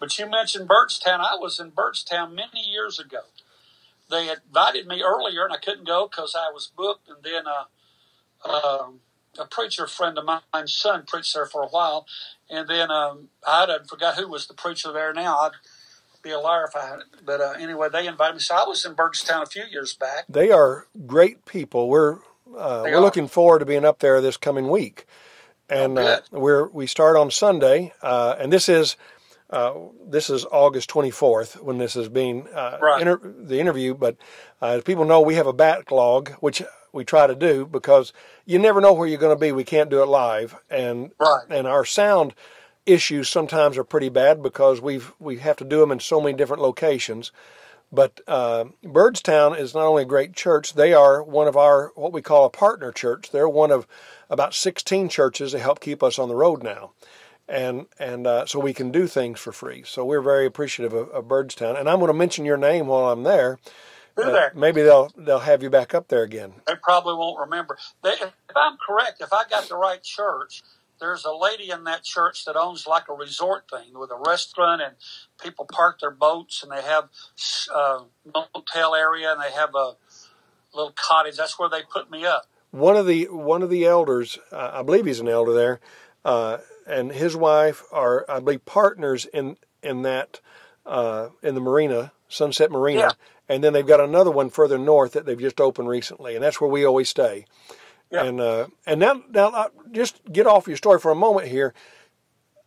[0.00, 1.20] But you mentioned Byrdstown.
[1.20, 3.20] I was in Byrdstown many years ago.
[4.08, 7.08] They invited me earlier, and I couldn't go because I was booked.
[7.08, 9.00] And then uh, um,
[9.38, 12.06] a preacher friend of mine's son preached there for a while.
[12.50, 15.38] And then um, I done forgot who was the preacher there now.
[15.38, 15.52] I'd
[16.22, 18.40] be a liar if I had But uh, anyway, they invited me.
[18.40, 20.24] So I was in Byrdstown a few years back.
[20.28, 21.88] They are great people.
[21.88, 22.18] We're
[22.56, 23.00] uh, we're are.
[23.00, 25.06] looking forward to being up there this coming week,
[25.68, 28.96] and uh, we're we start on Sunday, uh, and this is
[29.50, 29.74] uh,
[30.08, 33.00] this is August 24th when this is being uh, Right.
[33.02, 33.94] inter- the interview.
[33.94, 34.16] But
[34.60, 36.62] uh, as people know, we have a backlog, which
[36.96, 38.12] we try to do because
[38.44, 39.52] you never know where you're going to be.
[39.52, 41.46] We can't do it live, and Right.
[41.48, 42.34] and our sound
[42.86, 46.36] issues sometimes are pretty bad because we've we have to do them in so many
[46.36, 47.30] different locations.
[47.92, 52.12] But uh, Byrdstown is not only a great church; they are one of our what
[52.12, 53.30] we call a partner church.
[53.30, 53.86] They're one of
[54.28, 56.92] about 16 churches that help keep us on the road now,
[57.48, 59.84] and and uh, so we can do things for free.
[59.86, 61.78] So we're very appreciative of, of Byrdstown.
[61.78, 63.58] And I'm going to mention your name while I'm there.
[64.16, 64.52] Uh, there?
[64.54, 66.54] maybe they'll they'll have you back up there again.
[66.66, 67.76] They probably won't remember.
[68.02, 70.62] They, if I'm correct, if I got the right church,
[71.00, 74.80] there's a lady in that church that owns like a resort thing with a restaurant
[74.80, 74.94] and
[75.42, 77.10] people park their boats and they have
[77.74, 78.00] uh,
[78.54, 79.96] motel area and they have a
[80.74, 81.36] little cottage.
[81.36, 82.46] That's where they put me up.
[82.70, 85.80] one of the one of the elders, uh, I believe he's an elder there,
[86.24, 90.40] uh, and his wife are, I believe, partners in in that
[90.86, 93.10] uh, in the marina, Sunset Marina, Yeah.
[93.48, 96.60] And then they've got another one further north that they've just opened recently, and that's
[96.60, 97.46] where we always stay.
[98.10, 98.24] Yeah.
[98.24, 101.74] And uh, and now now uh, just get off your story for a moment here.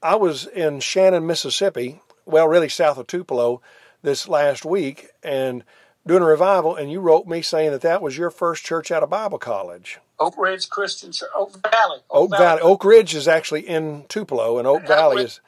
[0.02, 3.62] I was in Shannon, Mississippi, well, really south of Tupelo,
[4.02, 5.64] this last week, and
[6.08, 9.04] doing a revival, and you wrote me saying that that was your first church out
[9.04, 10.00] of Bible college.
[10.20, 12.00] Oak Ridge Christian Church, Oak Valley.
[12.10, 15.40] Oak Valley, Oak Ridge is actually in Tupelo, and Oak Valley is,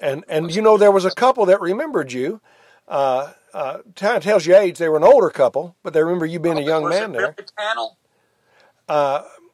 [0.00, 2.40] and and you know there was a couple that remembered you.
[2.86, 4.78] Uh, uh, of tells you age.
[4.78, 7.34] They were an older couple, but they remember you being a young man there.
[7.58, 7.98] Tannell?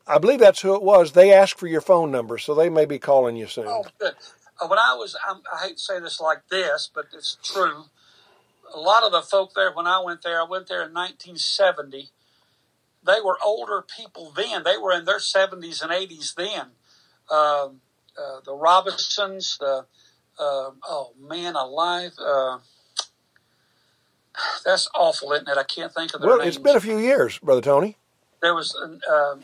[0.06, 1.12] I believe that's who it was.
[1.12, 3.66] They asked for your phone number, so they may be calling you soon.
[3.68, 4.14] Oh, good.
[4.60, 7.84] Uh, when I was, I'm, I hate to say this like this, but it's true.
[8.74, 12.10] A lot of the folk there, when I went there, I went there in 1970.
[13.06, 14.62] They were older people then.
[14.62, 16.66] They were in their 70s and 80s then.
[17.30, 17.80] Um,
[18.16, 19.86] uh, the Robinsons, the
[20.38, 22.12] uh, oh man, alive.
[24.64, 25.56] That's awful, isn't it?
[25.58, 26.56] I can't think of their well, names.
[26.56, 27.96] it's been a few years, brother Tony.
[28.42, 29.36] there was uh,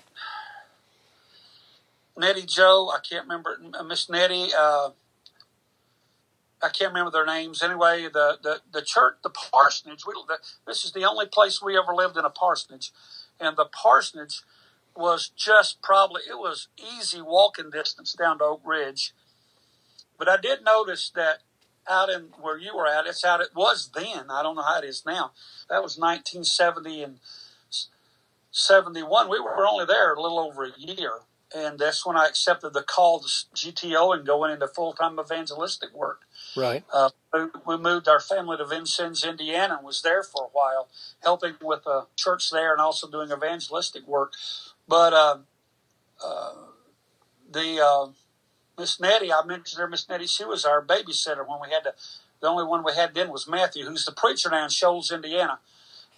[2.17, 2.91] Nettie Joe.
[2.95, 4.51] I can't remember uh, Miss Nettie.
[4.57, 4.91] Uh,
[6.63, 7.63] I can't remember their names.
[7.63, 10.05] Anyway, the the, the church, the parsonage.
[10.07, 12.93] We, the, this is the only place we ever lived in a parsonage,
[13.39, 14.43] and the parsonage
[14.97, 19.15] was just probably it was easy walking distance down to Oak Ridge.
[20.19, 21.39] But I did notice that
[21.91, 23.41] out in where you were at, it's out.
[23.41, 24.31] It was then.
[24.31, 25.33] I don't know how it is now.
[25.69, 27.19] That was 1970 and
[28.51, 29.29] 71.
[29.29, 31.13] We were only there a little over a year.
[31.55, 35.93] And that's when I accepted the call to GTO and going into full time evangelistic
[35.93, 36.21] work.
[36.57, 36.85] Right.
[36.93, 37.11] Uh,
[37.67, 40.89] we moved our family to Vincennes, Indiana, and was there for a while,
[41.25, 44.35] helping with a church there and also doing evangelistic work.
[44.87, 45.39] But uh,
[46.25, 46.53] uh,
[47.51, 48.07] the uh,
[48.81, 51.93] Miss Nettie, I mentioned her, Miss Nettie, she was our babysitter when we had to.
[52.41, 55.59] The only one we had then was Matthew, who's the preacher now in Shoals, Indiana.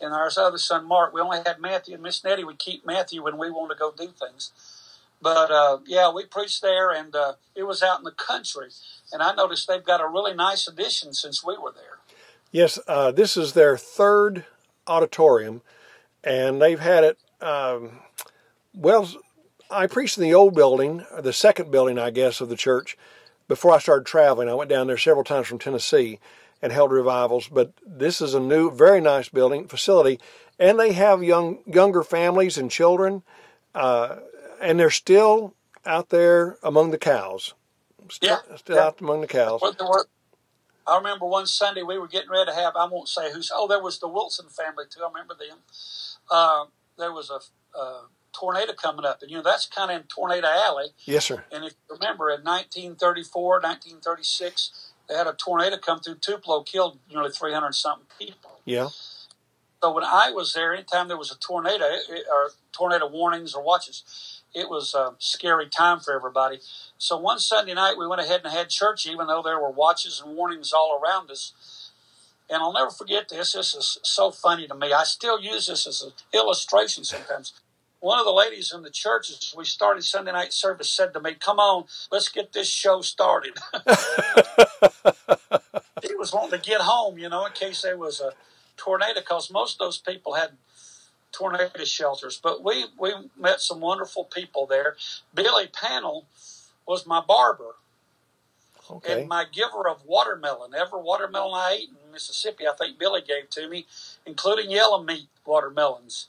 [0.00, 2.44] And our other son, Mark, we only had Matthew and Miss Nettie.
[2.44, 4.52] We keep Matthew when we want to go do things.
[5.20, 8.68] But uh, yeah, we preached there, and uh, it was out in the country.
[9.12, 11.98] And I noticed they've got a really nice addition since we were there.
[12.52, 14.44] Yes, uh, this is their third
[14.86, 15.62] auditorium,
[16.22, 17.18] and they've had it.
[17.40, 18.02] Um,
[18.72, 19.08] well,
[19.72, 22.96] I preached in the old building, the second building, I guess, of the church
[23.48, 24.48] before I started traveling.
[24.48, 26.18] I went down there several times from Tennessee,
[26.60, 27.48] and held revivals.
[27.48, 30.20] But this is a new, very nice building facility,
[30.58, 33.22] and they have young younger families and children,
[33.74, 34.16] uh,
[34.60, 35.54] and they're still
[35.84, 37.54] out there among the cows.
[38.10, 38.86] Still, Yeah, still yeah.
[38.86, 39.60] out among the cows.
[39.60, 40.08] Well, there were-
[40.86, 42.74] I remember one Sunday we were getting ready to have.
[42.76, 43.50] I won't say who's.
[43.54, 45.02] Oh, there was the Wilson family too.
[45.02, 45.58] I remember them.
[46.30, 46.66] Uh,
[46.98, 47.40] there was a,
[47.78, 48.02] uh
[48.32, 50.88] tornado coming up, and you know that's kind of in Tornado Alley.
[51.04, 51.44] Yes, sir.
[51.52, 56.98] And if you remember, in 1934, 1936, they had a tornado come through Tupelo, killed
[57.10, 58.60] nearly 300 something people.
[58.64, 58.88] Yeah.
[59.82, 63.64] So when I was there, anytime there was a tornado it, or tornado warnings or
[63.64, 66.60] watches, it was a scary time for everybody.
[66.98, 70.22] So one Sunday night, we went ahead and had church, even though there were watches
[70.24, 71.90] and warnings all around us.
[72.48, 73.54] And I'll never forget this.
[73.54, 74.92] This is so funny to me.
[74.92, 77.54] I still use this as an illustration sometimes.
[78.02, 81.20] One of the ladies in the church, as we started Sunday night service, said to
[81.20, 83.58] me, Come on, let's get this show started.
[86.02, 88.32] he was wanting to get home, you know, in case there was a
[88.76, 90.52] tornado, because most of those people had
[91.32, 92.40] tornado shelters.
[92.42, 94.96] But we, we met some wonderful people there.
[95.34, 96.26] Billy Panel
[96.86, 97.76] was my barber
[98.90, 99.20] Okay.
[99.20, 100.72] and my giver of watermelon.
[100.74, 103.86] Every watermelon I ate in Mississippi, I think Billy gave to me,
[104.26, 106.28] including yellow meat watermelons.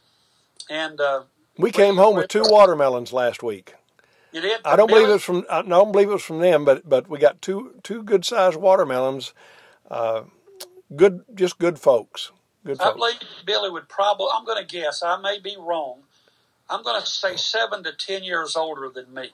[0.70, 1.24] And uh,
[1.58, 3.76] We came home with two watermelons last week.
[4.32, 4.62] you did.
[4.66, 5.12] I don't believe Billy?
[5.12, 5.46] it was from.
[5.50, 8.58] I don't believe it was from them, but but we got two two good sized
[8.58, 9.34] watermelons.
[9.90, 10.24] Uh,
[10.96, 12.32] good, just good folks.
[12.66, 12.96] Good I folks.
[12.98, 14.28] believe Billy would probably.
[14.34, 15.04] I'm going to guess.
[15.04, 16.00] I may be wrong.
[16.70, 19.32] I'm going to say seven to ten years older than me.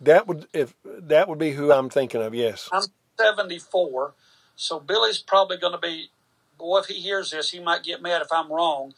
[0.00, 2.34] That would if that would be who I'm thinking of.
[2.34, 2.68] Yes.
[2.72, 2.82] I'm
[3.18, 4.12] 74,
[4.56, 6.10] so Billy's probably going to be.
[6.58, 8.94] Boy, if he hears this, he might get mad if I'm wrong.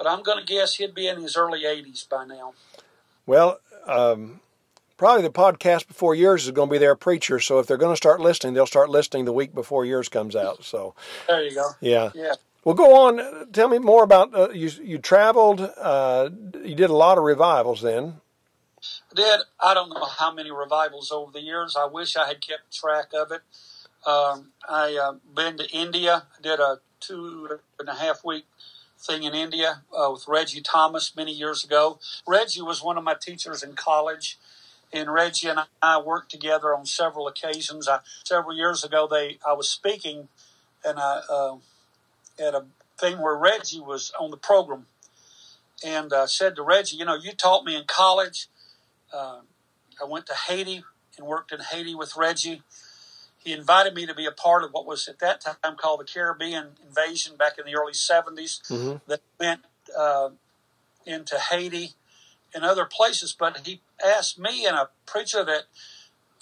[0.00, 2.54] But I'm going to guess he'd be in his early 80s by now.
[3.26, 4.40] Well, um,
[4.96, 7.38] probably the podcast before yours is going to be their preacher.
[7.38, 10.34] So if they're going to start listening, they'll start listening the week before yours comes
[10.34, 10.64] out.
[10.64, 10.94] So
[11.28, 11.72] There you go.
[11.82, 12.12] yeah.
[12.14, 12.32] Yeah.
[12.64, 13.52] Well, go on.
[13.52, 14.70] Tell me more about uh, you.
[14.82, 15.60] You traveled.
[15.60, 16.30] Uh,
[16.64, 18.22] you did a lot of revivals then.
[19.14, 19.40] did.
[19.62, 21.76] I don't know how many revivals over the years.
[21.78, 23.42] I wish I had kept track of it.
[24.06, 26.22] Um, I uh, been to India.
[26.42, 28.46] Did a two and a half week
[29.00, 32.00] thing in India uh, with Reggie Thomas many years ago.
[32.26, 34.38] Reggie was one of my teachers in college,
[34.92, 37.88] and Reggie and I worked together on several occasions.
[37.88, 40.28] I, several years ago, they I was speaking,
[40.84, 41.56] and I uh,
[42.40, 42.66] at a
[42.98, 44.86] thing where Reggie was on the program,
[45.84, 48.48] and uh, said to Reggie, "You know, you taught me in college."
[49.12, 49.40] Uh,
[50.02, 50.84] I went to Haiti
[51.18, 52.62] and worked in Haiti with Reggie.
[53.42, 56.04] He invited me to be a part of what was at that time called the
[56.04, 59.62] Caribbean invasion back in the early 70s hmm that went
[59.98, 60.30] uh,
[61.06, 61.92] into Haiti
[62.54, 63.34] and other places.
[63.38, 65.64] But he asked me and a preacher that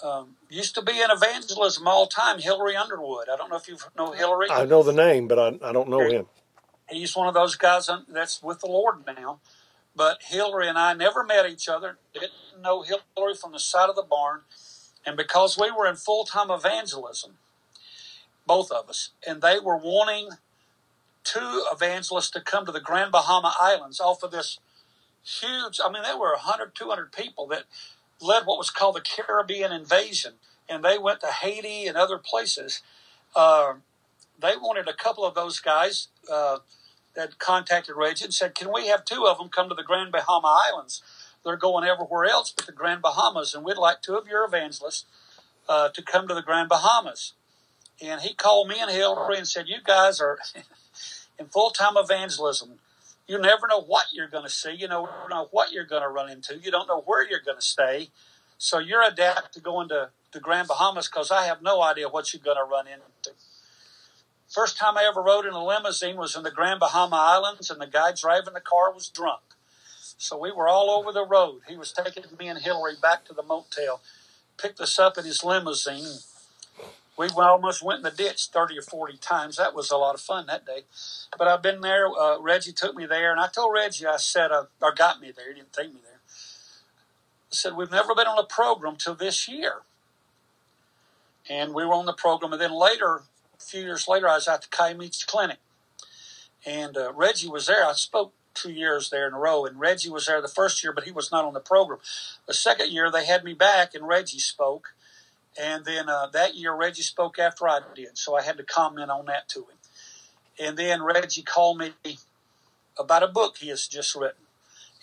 [0.03, 3.27] um, used to be in evangelism all the time, Hillary Underwood.
[3.31, 4.47] I don't know if you know Hillary.
[4.51, 6.27] I know the name, but I, I don't know him.
[6.89, 9.39] He's one of those guys that's with the Lord now.
[9.95, 11.97] But Hillary and I never met each other.
[12.13, 12.31] Didn't
[12.61, 14.41] know Hillary from the side of the barn.
[15.05, 17.35] And because we were in full time evangelism,
[18.47, 20.31] both of us, and they were wanting
[21.23, 24.59] two evangelists to come to the Grand Bahama Islands off of this
[25.23, 27.63] huge, I mean, there were 100, 200 people that
[28.21, 30.35] led what was called the Caribbean invasion.
[30.69, 32.81] And they went to Haiti and other places.
[33.35, 33.75] Uh,
[34.39, 36.59] they wanted a couple of those guys uh,
[37.15, 40.11] that contacted Reggie and said, "Can we have two of them come to the Grand
[40.11, 41.03] Bahama Islands?
[41.43, 45.05] They're going everywhere else but the Grand Bahamas, and we'd like two of your evangelists
[45.67, 47.33] uh, to come to the Grand Bahamas."
[48.01, 50.37] And he called me and Hillary and said, "You guys are
[51.39, 52.79] in full time evangelism.
[53.27, 54.71] You never know what you're going to see.
[54.71, 56.57] You never know what you're going to run into.
[56.57, 58.09] You don't know where you're going to stay.
[58.57, 62.33] So you're adapt to going to the Grand Bahamas because I have no idea what
[62.33, 63.37] you're going to run into."
[64.49, 67.79] First time I ever rode in a limousine was in the Grand Bahama Islands, and
[67.79, 69.41] the guy driving the car was drunk.
[70.19, 71.61] So we were all over the road.
[71.67, 74.01] He was taking me and Hillary back to the motel,
[74.57, 76.19] picked us up in his limousine.
[77.17, 79.57] We almost went in the ditch 30 or 40 times.
[79.57, 80.81] That was a lot of fun that day.
[81.37, 82.07] But I've been there.
[82.07, 85.31] Uh, Reggie took me there, and I told Reggie, I said, uh, or got me
[85.35, 85.47] there.
[85.49, 86.19] He didn't take me there.
[87.37, 89.81] I said, We've never been on a program till this year.
[91.49, 93.23] And we were on the program, and then later,
[93.57, 95.57] a few years later, I was at the Kiamichi Clinic,
[96.65, 97.85] and uh, Reggie was there.
[97.85, 100.93] I spoke two years there in a row, and Reggie was there the first year,
[100.93, 101.99] but he was not on the program.
[102.47, 104.89] The second year, they had me back, and Reggie spoke,
[105.59, 109.09] and then uh, that year, Reggie spoke after I did, so I had to comment
[109.11, 109.77] on that to him.
[110.59, 111.93] And then Reggie called me
[112.97, 114.43] about a book he has just written,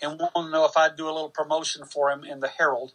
[0.01, 2.93] and wanted to know if I'd do a little promotion for him in the Herald,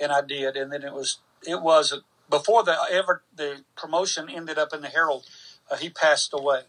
[0.00, 0.56] and I did.
[0.56, 4.88] And then it was it was before the ever the promotion ended up in the
[4.88, 5.26] Herald.
[5.70, 6.62] Uh, he passed away.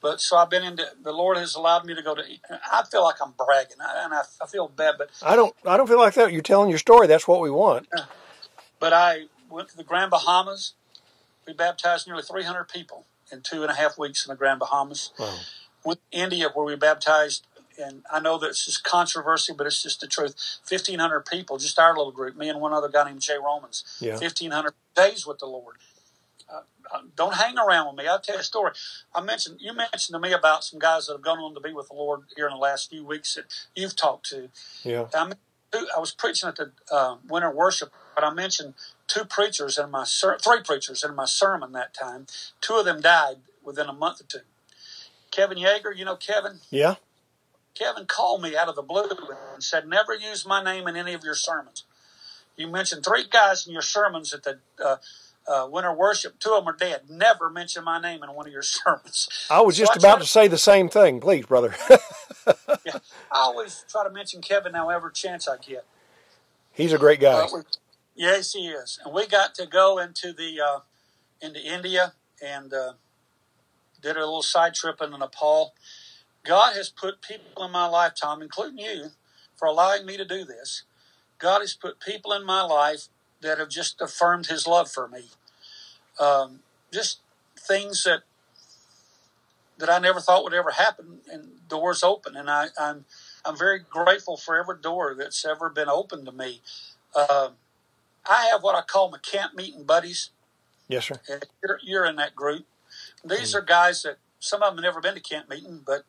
[0.00, 2.22] But so I've been into the Lord has allowed me to go to.
[2.72, 5.54] I feel like I'm bragging, and I, I feel bad, but I don't.
[5.66, 6.32] I don't feel like that.
[6.32, 7.06] You're telling your story.
[7.06, 7.86] That's what we want.
[8.78, 10.74] But I went to the Grand Bahamas.
[11.46, 15.12] We baptized nearly 300 people in two and a half weeks in the Grand Bahamas.
[15.18, 15.38] Wow.
[15.84, 17.46] Went India, where we baptized,
[17.78, 20.34] and I know that it's just controversy, but it's just the truth.
[20.68, 23.84] 1,500 people, just our little group, me and one other guy named Jay Romans.
[24.00, 24.12] Yeah.
[24.12, 25.76] 1,500 days with the Lord.
[26.52, 28.08] Uh, don't hang around with me.
[28.08, 28.72] I'll tell you a story.
[29.14, 31.72] I mentioned you mentioned to me about some guys that have gone on to be
[31.72, 33.44] with the Lord here in the last few weeks that
[33.74, 34.48] you've talked to.
[34.82, 35.06] Yeah.
[35.14, 35.32] I,
[35.72, 38.74] I was preaching at the uh, winter worship, but I mentioned
[39.06, 42.26] two preachers in my ser- three preachers in my sermon that time.
[42.60, 44.44] Two of them died within a month or two.
[45.30, 46.58] Kevin Yeager, you know Kevin.
[46.70, 46.96] Yeah.
[47.74, 49.08] Kevin called me out of the blue
[49.54, 51.84] and said, "Never use my name in any of your sermons."
[52.56, 54.96] You mentioned three guys in your sermons at the uh,
[55.46, 56.38] uh, winter worship.
[56.38, 57.02] Two of them are dead.
[57.08, 59.28] Never mention my name in one of your sermons.
[59.50, 61.20] I was So just I about try to say the same thing.
[61.20, 61.74] Please, brother.
[62.84, 62.98] yeah,
[63.32, 65.84] I always try to mention Kevin however chance I get.
[66.72, 67.32] He's a great guy.
[67.32, 67.62] Uh,
[68.14, 70.80] yes, he is, and we got to go into the uh,
[71.40, 72.92] into India and uh,
[74.00, 75.74] did a little side trip into Nepal.
[76.44, 79.06] God has put people in my lifetime, including you,
[79.56, 80.84] for allowing me to do this.
[81.38, 83.08] God has put people in my life
[83.42, 85.24] that have just affirmed His love for me.
[86.18, 86.60] Um,
[86.92, 87.20] just
[87.58, 88.22] things that
[89.78, 93.04] that I never thought would ever happen, and doors open, and I, I'm
[93.44, 96.60] I'm very grateful for every door that's ever been opened to me.
[97.14, 97.54] Um
[98.28, 100.30] I have what I call my camp meeting buddies.
[100.88, 101.18] yes, sir.
[101.62, 102.66] You're, you're in that group.
[103.24, 106.04] These are guys that some of them have never been to camp meeting, but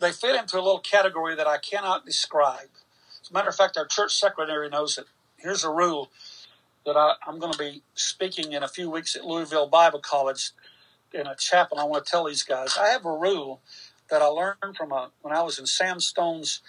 [0.00, 2.68] they fit into a little category that I cannot describe.
[3.22, 5.06] As a matter of fact, our church secretary knows it.
[5.38, 6.10] Here's a rule
[6.86, 10.52] that I, I'm going to be speaking in a few weeks at Louisville Bible College
[11.12, 11.78] in a chapel.
[11.78, 12.76] I want to tell these guys.
[12.78, 13.60] I have a rule
[14.10, 16.60] that I learned from a, when I was in Sam Stone's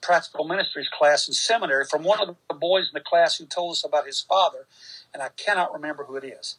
[0.00, 3.72] practical ministries class in seminary from one of the boys in the class who told
[3.72, 4.66] us about his father,
[5.12, 6.56] and I cannot remember who it is.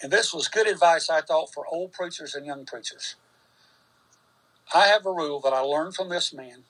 [0.00, 3.16] And this was good advice, I thought, for old preachers and young preachers.
[4.74, 6.64] I have a rule that I learned from this man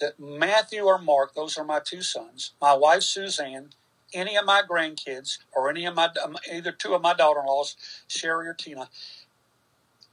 [0.00, 3.70] that Matthew or Mark, those are my two sons, my wife Suzanne,
[4.14, 7.46] any of my grandkids, or any of my, um, either two of my daughter in
[7.46, 7.76] laws,
[8.08, 8.88] Sherry or Tina,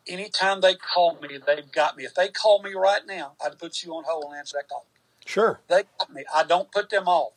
[0.08, 2.06] anytime they call me, they've got me.
[2.06, 4.88] If they call me right now, I'd put you on hold and answer that call.
[5.26, 5.62] Sure.
[5.70, 6.26] They got me.
[6.34, 7.34] I don't put them off.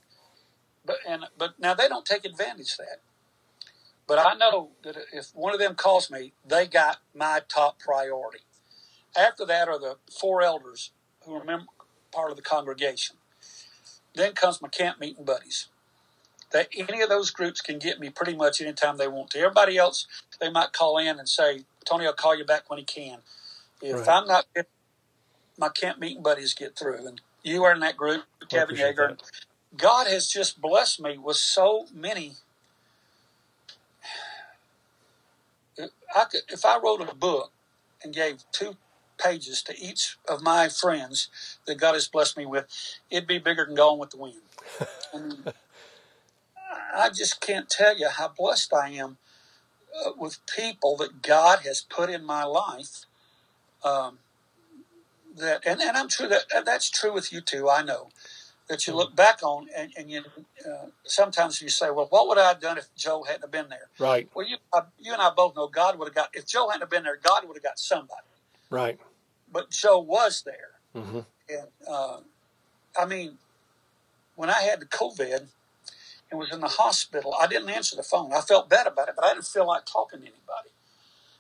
[0.85, 3.01] But and but now they don't take advantage of that.
[4.09, 8.41] But I know that if one of them calls me, they got my top priority.
[9.19, 10.93] After that are the four elders
[11.25, 11.69] who are mem-
[12.17, 13.19] part of the congregation.
[14.15, 15.69] Then comes my camp meeting buddies.
[16.53, 19.41] That any of those groups can get me pretty much anytime they want to.
[19.41, 20.07] Everybody else,
[20.41, 23.23] they might call in and say, "Tony, I'll call you back when he can."
[23.83, 24.09] If Right.
[24.09, 24.47] I'm not,
[25.59, 29.19] my camp meeting buddies get through, and you are in that group, Kevin Yeager.
[29.77, 32.37] God has just blessed me with so many.
[36.15, 37.53] I could, if I wrote a book
[38.05, 38.77] and gave two
[39.19, 41.29] pages to each of my friends
[41.67, 42.67] that God has blessed me with,
[43.11, 44.43] it'd be bigger than Gone with the Wind.
[45.13, 45.53] And
[46.95, 49.19] I just can't tell you how blessed I am
[50.05, 53.07] uh, with people that God has put in my life.
[53.85, 54.19] Um,
[55.37, 57.69] that and, and I'm true that that's true with you too.
[57.69, 58.09] I know
[58.69, 60.23] that you look back on and, and you
[60.67, 63.69] uh, sometimes you say, well, what would I have done if Joe hadn't have been
[63.69, 63.89] there?
[63.99, 64.29] Right.
[64.35, 66.83] Well, you uh, you and I both know God would have got if Joe hadn't
[66.83, 68.23] have been there, God would have got somebody.
[68.71, 68.99] Right.
[69.53, 72.19] But Joe was there, hmm and uh,
[72.99, 73.39] I mean,
[74.35, 75.47] when I had the COVID
[76.31, 78.33] and was in the hospital, I didn't answer the phone.
[78.33, 80.71] I felt bad about it, but I didn't feel like talking to anybody.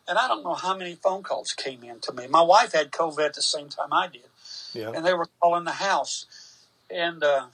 [0.08, 2.28] And I don't know how many phone calls came in to me.
[2.28, 4.22] My wife had COVID at the same time I did,
[4.72, 4.92] Yeah.
[4.94, 6.26] and they were calling the house.
[6.90, 7.46] And uh,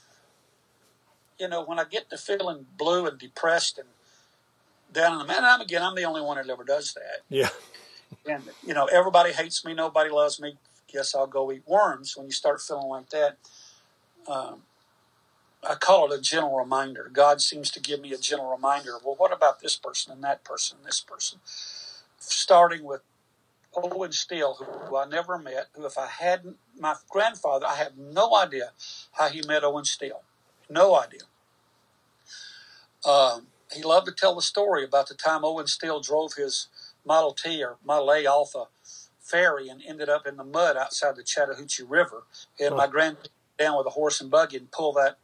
[1.38, 3.88] you know, when I get to feeling blue and depressed and
[4.92, 7.22] down in the man, I'm again, I'm the only one that ever does that.
[7.30, 7.48] Yeah.
[8.28, 10.54] And you know, everybody hates me, nobody loves me.
[10.92, 13.38] Guess I'll go eat worms when you start feeling like that.
[14.28, 14.62] Um,
[15.68, 17.10] I call it a gentle reminder.
[17.12, 18.94] God seems to give me a gentle reminder.
[19.04, 21.40] Well, what about this person and that person and this person?
[22.18, 23.02] Starting with
[23.76, 28.36] Owen Steele, who I never met, who if I hadn't, my grandfather, I have no
[28.36, 28.72] idea
[29.12, 30.22] how he met Owen Steele.
[30.70, 31.20] No idea.
[33.08, 36.68] Um, he loved to tell the story about the time Owen Steele drove his
[37.04, 38.66] Model T or Model A off a
[39.20, 42.24] ferry and ended up in the mud outside the Chattahoochee River.
[42.60, 45.18] And my granddad down with a horse and buggy and pull that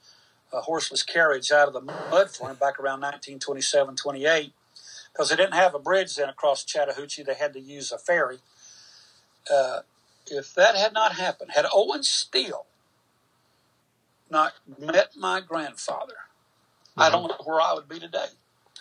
[0.53, 4.53] uh, horseless carriage out of the mud for him back around 1927, 28.
[5.13, 7.23] because they didn't have a bridge then across Chattahoochee.
[7.25, 8.39] They had to use a ferry.
[9.53, 9.81] Uh,
[10.27, 12.67] if that had not happened, had Owen Steele
[14.31, 16.15] not met my grandfather,
[16.91, 17.03] mm-hmm.
[17.03, 18.27] I don't know where I would be today.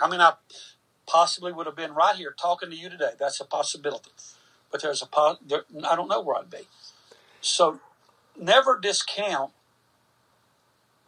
[0.01, 0.33] I mean, I
[1.07, 3.11] possibly would have been right here talking to you today.
[3.19, 4.11] That's a possibility.
[4.71, 6.67] But there's a po- there, I don't know where I'd be.
[7.41, 7.79] So
[8.39, 9.51] never discount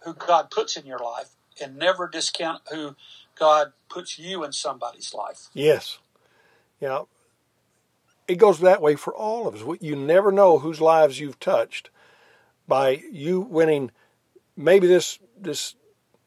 [0.04, 1.32] who God puts in your life
[1.62, 2.96] and never discount who
[3.36, 5.50] God puts you in somebody's life.
[5.54, 6.00] Yes.
[6.80, 7.04] Yeah.
[8.28, 9.78] It goes that way for all of us.
[9.82, 11.90] You never know whose lives you've touched
[12.68, 13.92] by you winning
[14.56, 15.76] maybe this this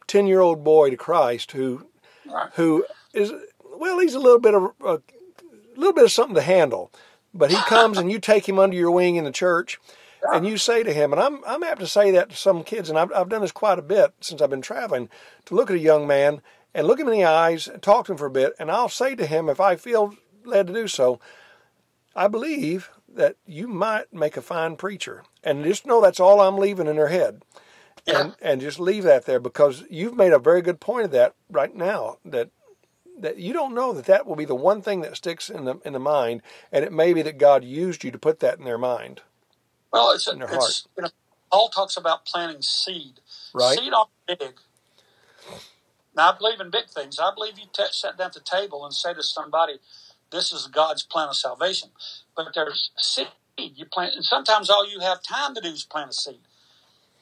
[0.09, 1.87] 10 year old boy to Christ who
[2.27, 2.51] right.
[2.55, 3.33] who is
[3.83, 5.01] well he's a little bit of a,
[5.76, 6.91] little bit of something to handle
[7.35, 9.78] but he comes and you take him under your wing in the church
[10.33, 12.89] and you say to him, and I'm, I'm apt to say that to some kids,
[12.89, 15.09] and I've, I've done this quite a bit since I've been traveling,
[15.47, 16.43] to look at a young man
[16.74, 18.89] and look him in the eyes and talk to him for a bit, and I'll
[18.89, 20.14] say to him, if I feel
[20.45, 21.20] led to do so,
[22.14, 25.22] I believe that you might make a fine preacher.
[25.43, 27.43] And just know that's all I'm leaving in their head.
[28.07, 28.20] Yeah.
[28.20, 31.35] And, and just leave that there because you've made a very good point of that
[31.51, 32.51] right now that
[33.23, 35.77] that you don't know that that will be the one thing that sticks in the
[35.85, 38.64] in the mind, and it may be that God used you to put that in
[38.64, 39.23] their mind.
[39.93, 40.83] Well, it's, in their it's heart.
[40.97, 41.09] You know,
[41.51, 43.20] Paul talks about planting seed.
[43.55, 43.79] Right.
[43.79, 44.55] Seed aren't big.
[46.14, 47.18] Now I believe in big things.
[47.18, 49.79] I believe you t- sit down at the table and say to somebody,
[50.31, 51.91] "This is God's plan of salvation."
[52.37, 56.11] But there's seed you plant, and sometimes all you have time to do is plant
[56.11, 56.41] a seed.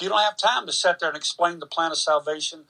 [0.00, 2.64] You don't have time to sit there and explain the plan of salvation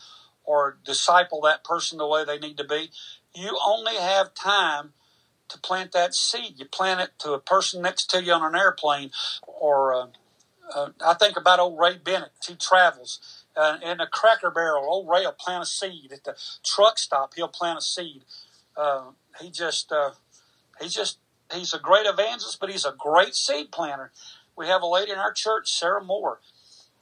[0.45, 2.91] or disciple that person the way they need to be.
[3.35, 4.93] You only have time
[5.49, 6.59] to plant that seed.
[6.59, 9.11] You plant it to a person next to you on an airplane,
[9.47, 10.07] or uh,
[10.75, 12.33] uh, I think about old Ray Bennett.
[12.47, 14.85] He travels uh, in a Cracker Barrel.
[14.85, 17.35] Old Ray will plant a seed at the truck stop.
[17.37, 18.25] He'll plant a seed.
[18.77, 20.13] Uh, he just uh,
[20.81, 21.19] he just
[21.53, 24.13] he's a great evangelist, but he's a great seed planter.
[24.57, 26.41] We have a lady in our church, Sarah Moore.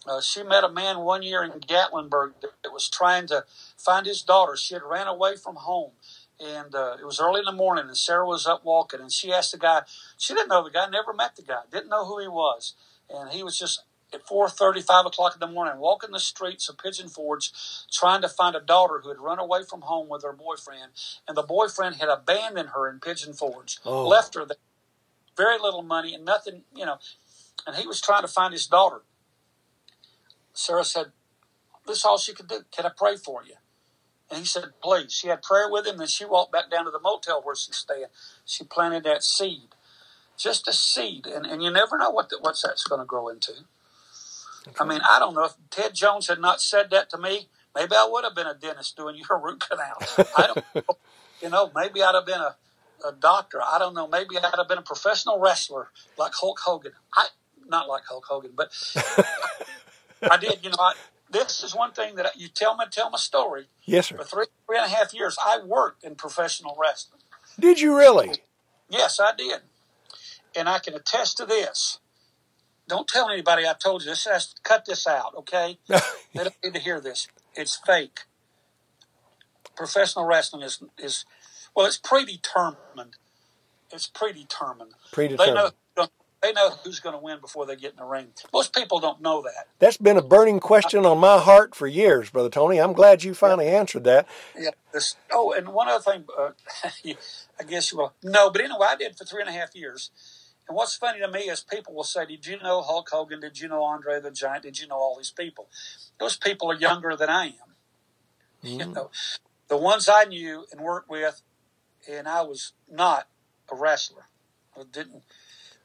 [0.07, 3.45] Uh, she met a man one year in Gatlinburg that was trying to
[3.79, 4.57] find his daughter.
[4.57, 5.93] She had ran away from home,
[6.41, 9.33] and uh, it was early in the morning, and Sarah was up walking, and she
[9.33, 9.83] asked the guy.
[10.17, 12.75] She didn't know the guy, never met the guy, didn't know who he was,
[13.11, 13.83] and he was just
[14.13, 17.53] at four thirty, five o'clock in the morning, walking the streets of Pigeon Forge,
[17.91, 20.93] trying to find a daughter who had run away from home with her boyfriend,
[21.27, 24.07] and the boyfriend had abandoned her in Pigeon Forge, oh.
[24.07, 24.57] left her there,
[25.37, 26.99] very little money and nothing, you know,
[27.67, 29.03] and he was trying to find his daughter.
[30.53, 31.07] Sarah said,
[31.87, 32.63] This is all she could do.
[32.73, 33.55] Can I pray for you?
[34.31, 35.13] And he said, Please.
[35.13, 37.77] She had prayer with him, and she walked back down to the motel where she's
[37.77, 38.07] staying.
[38.45, 39.75] She planted that seed.
[40.37, 41.27] Just a seed.
[41.27, 43.53] And, and you never know what the, what's that's going to grow into.
[44.79, 47.93] I mean, I don't know if Ted Jones had not said that to me, maybe
[47.95, 49.97] I would have been a dentist doing your root canal.
[50.37, 50.97] I don't know.
[51.43, 52.57] You know, maybe I'd have been a,
[53.07, 53.61] a doctor.
[53.63, 54.09] I don't know.
[54.09, 56.93] Maybe I'd have been a professional wrestler like Hulk Hogan.
[57.17, 57.29] I
[57.69, 58.73] not like Hulk Hogan, but
[60.31, 60.59] I did.
[60.63, 60.95] You know, I,
[61.31, 63.67] this is one thing that you tell me tell my story.
[63.85, 64.17] Yes, sir.
[64.17, 67.21] For three three and a half years, I worked in professional wrestling.
[67.59, 68.33] Did you really?
[68.89, 69.61] Yes, I did,
[70.57, 71.99] and I can attest to this.
[72.89, 74.25] Don't tell anybody I told you this.
[74.25, 75.79] Has to cut this out, okay?
[75.89, 75.99] they
[76.35, 77.29] don't need to hear this.
[77.55, 78.21] It's fake.
[79.77, 81.25] Professional wrestling is is
[81.75, 83.17] well, it's predetermined.
[83.91, 84.93] It's predetermined.
[85.13, 85.49] Predetermined.
[85.49, 85.71] They know
[86.43, 88.29] they know who's going to win before they get in the ring.
[88.53, 89.69] Most people don't know that.
[89.79, 92.79] That's been a burning question on my heart for years, Brother Tony.
[92.79, 93.79] I'm glad you finally yeah.
[93.79, 94.29] answered that.
[94.57, 94.71] Yeah.
[94.93, 96.51] This, oh, and one other thing, uh,
[97.61, 98.15] I guess you will.
[98.23, 100.11] No, but anyway, I did for three and a half years.
[100.69, 103.41] And what's funny to me is people will say, Did you know Hulk Hogan?
[103.41, 104.63] Did you know Andre the Giant?
[104.63, 105.69] Did you know all these people?
[106.21, 107.53] Those people are younger than I am.
[107.53, 107.59] Mm.
[108.79, 109.11] You know,
[109.69, 111.43] the ones I knew and worked with,
[112.11, 113.29] and I was not
[113.71, 114.27] a wrestler.
[114.77, 115.23] I didn't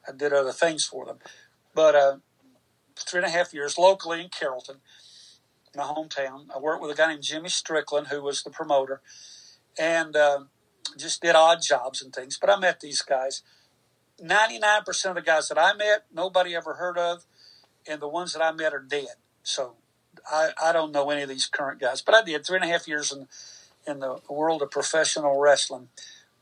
[0.08, 1.18] I did other things for them.
[1.74, 2.18] But uh,
[2.96, 4.78] three and a half years locally in Carrollton,
[5.76, 9.02] my hometown, I worked with a guy named Jimmy Strickland, who was the promoter,
[9.80, 10.42] and uh,
[10.98, 12.38] just did odd jobs and things.
[12.40, 13.42] But I met these guys.
[14.22, 17.26] 99% of the guys that I met, nobody ever heard of,
[17.88, 19.16] and the ones that I met are dead.
[19.42, 19.76] So
[20.32, 22.72] I, I don't know any of these current guys, but I did three and a
[22.72, 23.28] half years in,
[23.92, 25.90] in the world of professional wrestling.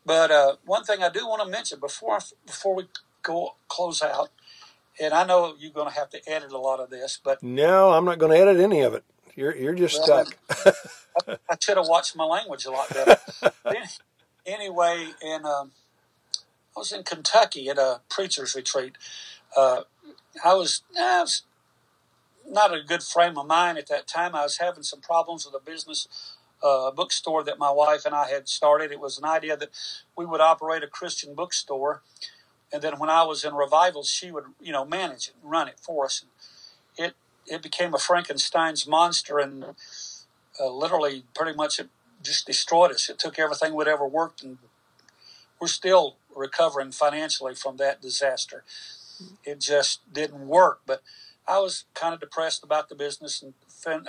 [0.06, 2.88] But uh, one thing I do want to mention before before we
[3.24, 4.30] go close out.
[5.00, 7.92] And I know you're going to have to edit a lot of this, but no,
[7.92, 9.04] I'm not going to edit any of it.
[9.36, 10.76] You're you're just well, stuck.
[11.28, 13.18] I, I, should have watched my language a lot better.
[14.46, 15.72] anyway, and um,
[16.76, 18.98] I was in Kentucky at a preacher's retreat.
[19.56, 19.82] Uh,
[20.44, 21.44] I was, I was
[22.48, 24.36] not a good frame of mind at that time.
[24.36, 28.30] I was having some problems with a business uh, bookstore that my wife and I
[28.30, 28.92] had started.
[28.92, 29.70] It was an idea that
[30.16, 32.02] we would operate a Christian bookstore,
[32.74, 35.68] and then when I was in revivals, she would you know manage it and run
[35.68, 36.24] it for us.
[36.98, 37.16] And it
[37.48, 39.66] it became a Frankenstein's monster, and
[40.60, 41.90] uh, literally pretty much it
[42.24, 43.10] just destroyed us.
[43.10, 44.60] It took everything we'd ever worked, and
[45.60, 48.64] we're still recovering financially from that disaster.
[49.46, 51.02] It just didn't work, but.
[51.48, 53.54] I was kind of depressed about the business, and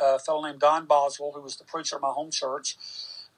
[0.00, 2.76] a fellow named Don Boswell, who was the preacher of my home church,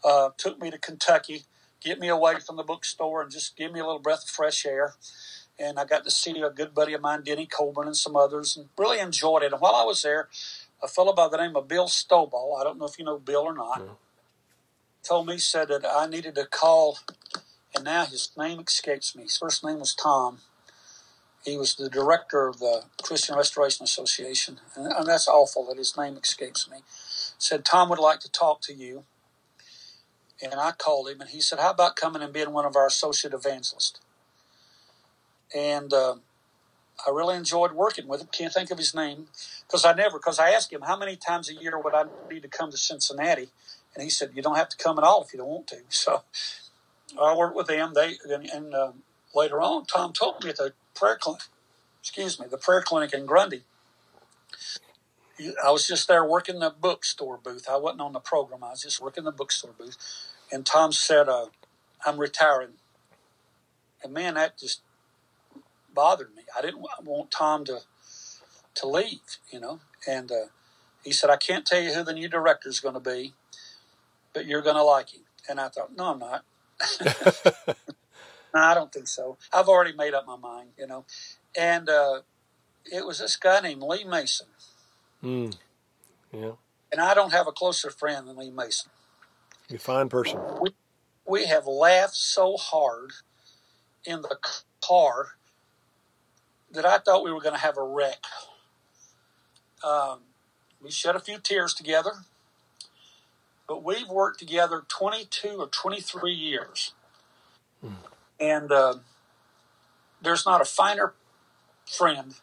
[0.05, 1.45] uh, took me to Kentucky,
[1.85, 4.64] get me away from the bookstore, and just give me a little breath of fresh
[4.66, 4.95] air.
[5.59, 8.57] And I got to see a good buddy of mine, Denny Coburn, and some others,
[8.57, 9.53] and really enjoyed it.
[9.53, 10.28] And while I was there,
[10.82, 13.43] a fellow by the name of Bill Stovall, I don't know if you know Bill
[13.43, 13.93] or not, yeah.
[15.05, 16.99] told me, said that I needed to call,
[17.74, 19.24] and now his name escapes me.
[19.24, 20.41] His first name was Tom
[21.45, 25.97] he was the director of the Christian Restoration Association, and, and that's awful that his
[25.97, 26.78] name escapes me.
[27.39, 29.05] Said Tom would like to talk to you,
[30.53, 32.86] and I called him, and he said, "How about coming and being one of our
[32.86, 34.01] associate evangelists?"
[35.57, 36.16] And uh,
[37.07, 38.28] I really enjoyed working with him.
[38.32, 39.28] Can't think of his name
[39.66, 42.42] because I never because I asked him how many times a year would I need
[42.42, 43.51] to come to Cincinnati,
[43.95, 45.78] and he said you don't have to come at all if you don't want to.
[45.90, 46.22] So
[47.22, 47.92] I worked with them.
[47.95, 48.92] They and, and uh,
[49.34, 51.42] later on, Tom told me at the prayer clinic,
[52.01, 53.62] excuse me, the prayer clinic in Grundy.
[55.64, 57.68] I was just there working the bookstore booth.
[57.70, 58.64] I wasn't on the program.
[58.64, 59.99] I was just working the bookstore booth.
[60.53, 61.47] And Tom said, uh,
[62.07, 62.74] I'm retiring.
[64.03, 64.82] And man, that just
[65.95, 66.42] bothered me.
[66.57, 67.80] I didn't want Tom to
[68.76, 69.20] to leave,
[69.51, 69.80] you know.
[70.07, 70.47] And uh,
[71.05, 73.34] he said, I can't tell you who the new director is going to be,
[74.32, 75.22] but you're going to like him.
[75.49, 76.45] And I thought, no, I'm not.
[78.55, 79.36] No, I don't think so.
[79.53, 81.05] I've already made up my mind, you know.
[81.59, 82.20] And uh,
[82.84, 84.47] it was this guy named Lee Mason.
[85.22, 85.57] Mm.
[86.32, 86.53] Yeah.
[86.92, 88.90] And I don't have a closer friend than Lee Mason.
[89.69, 90.41] You fine person.
[90.61, 90.71] We,
[91.27, 93.12] we have laughed so hard
[94.05, 94.37] in the
[94.85, 95.37] car
[96.71, 98.25] that I thought we were going to have a wreck.
[99.83, 100.21] Um,
[100.83, 102.12] we shed a few tears together,
[103.67, 106.93] but we've worked together 22 or 23 years.
[107.85, 107.95] Mm.
[108.39, 108.95] And uh,
[110.21, 111.15] there's not a finer
[111.87, 112.35] friend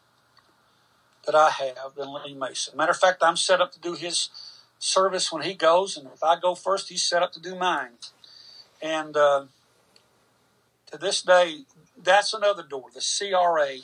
[1.26, 2.76] that I have than Lee Mason.
[2.76, 4.28] Matter of fact, I'm set up to do his
[4.82, 7.90] service when he goes, and if I go first, he's set up to do mine.
[8.82, 9.46] And uh,
[10.90, 11.60] to this day,
[11.96, 13.76] that's another door, the CRA.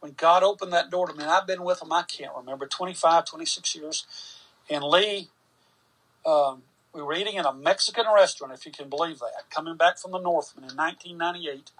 [0.00, 3.24] When God opened that door to me, I've been with him, I can't remember, 25,
[3.24, 4.06] 26 years.
[4.68, 5.28] And Lee,
[6.26, 9.98] um, we were eating in a Mexican restaurant, if you can believe that, coming back
[9.98, 11.70] from the Northman in 1998.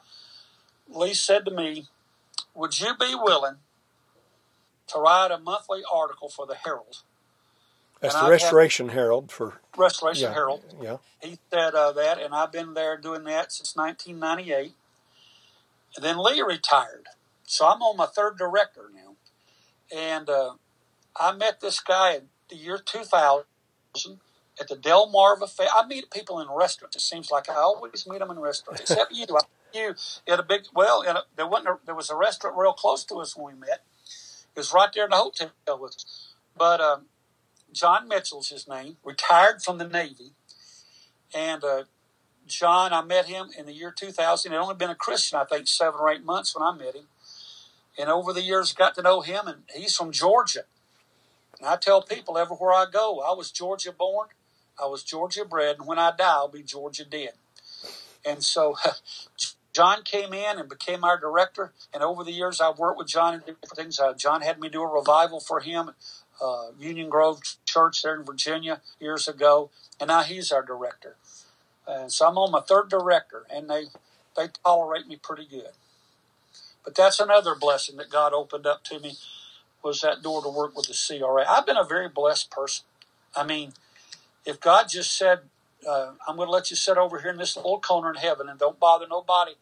[0.88, 1.88] Lee said to me,
[2.54, 3.56] Would you be willing
[4.88, 7.02] to write a monthly article for the Herald?
[8.06, 10.62] That's and the I've Restoration Herald for Restoration yeah, Herald.
[10.80, 10.96] Yeah.
[11.20, 14.72] He said uh, that, and I've been there doing that since 1998.
[15.96, 17.06] And then Lee retired,
[17.44, 19.16] so I'm on my third director now.
[19.96, 20.54] And uh,
[21.18, 23.44] I met this guy in the year 2000
[24.60, 25.68] at the Del Delmarva Fair.
[25.74, 26.96] I meet people in restaurants.
[26.96, 29.26] It seems like I always meet them in restaurants, except you.
[29.30, 29.40] I
[29.74, 29.94] you
[30.26, 31.02] at a big well.
[31.02, 31.68] A, there wasn't.
[31.68, 33.82] A, there was a restaurant real close to us when we met.
[34.54, 36.32] It was right there in the hotel with us.
[36.56, 37.06] But um,
[37.76, 38.96] John Mitchell's his name.
[39.04, 40.32] Retired from the Navy,
[41.34, 41.84] and uh,
[42.46, 44.50] John, I met him in the year 2000.
[44.50, 47.08] He'd only been a Christian, I think, seven or eight months when I met him.
[47.98, 50.64] And over the years, got to know him, and he's from Georgia.
[51.58, 54.28] And I tell people everywhere I go, I was Georgia born,
[54.82, 57.32] I was Georgia bred, and when I die, I'll be Georgia dead.
[58.24, 58.76] And so
[59.76, 61.72] John came in and became our director.
[61.92, 64.00] And over the years, I've worked with John in different things.
[64.00, 65.90] Uh, John had me do a revival for him,
[66.40, 69.70] uh, Union Grove Church there in Virginia years ago,
[70.00, 71.16] and now he's our director.
[71.86, 73.84] And so I'm on my third director, and they
[74.36, 75.72] they tolerate me pretty good.
[76.84, 79.16] But that's another blessing that God opened up to me
[79.82, 81.44] was that door to work with the CRA.
[81.48, 82.84] I've been a very blessed person.
[83.34, 83.72] I mean,
[84.44, 85.40] if God just said,
[85.88, 88.48] uh, I'm going to let you sit over here in this little corner in heaven
[88.48, 89.52] and don't bother nobody,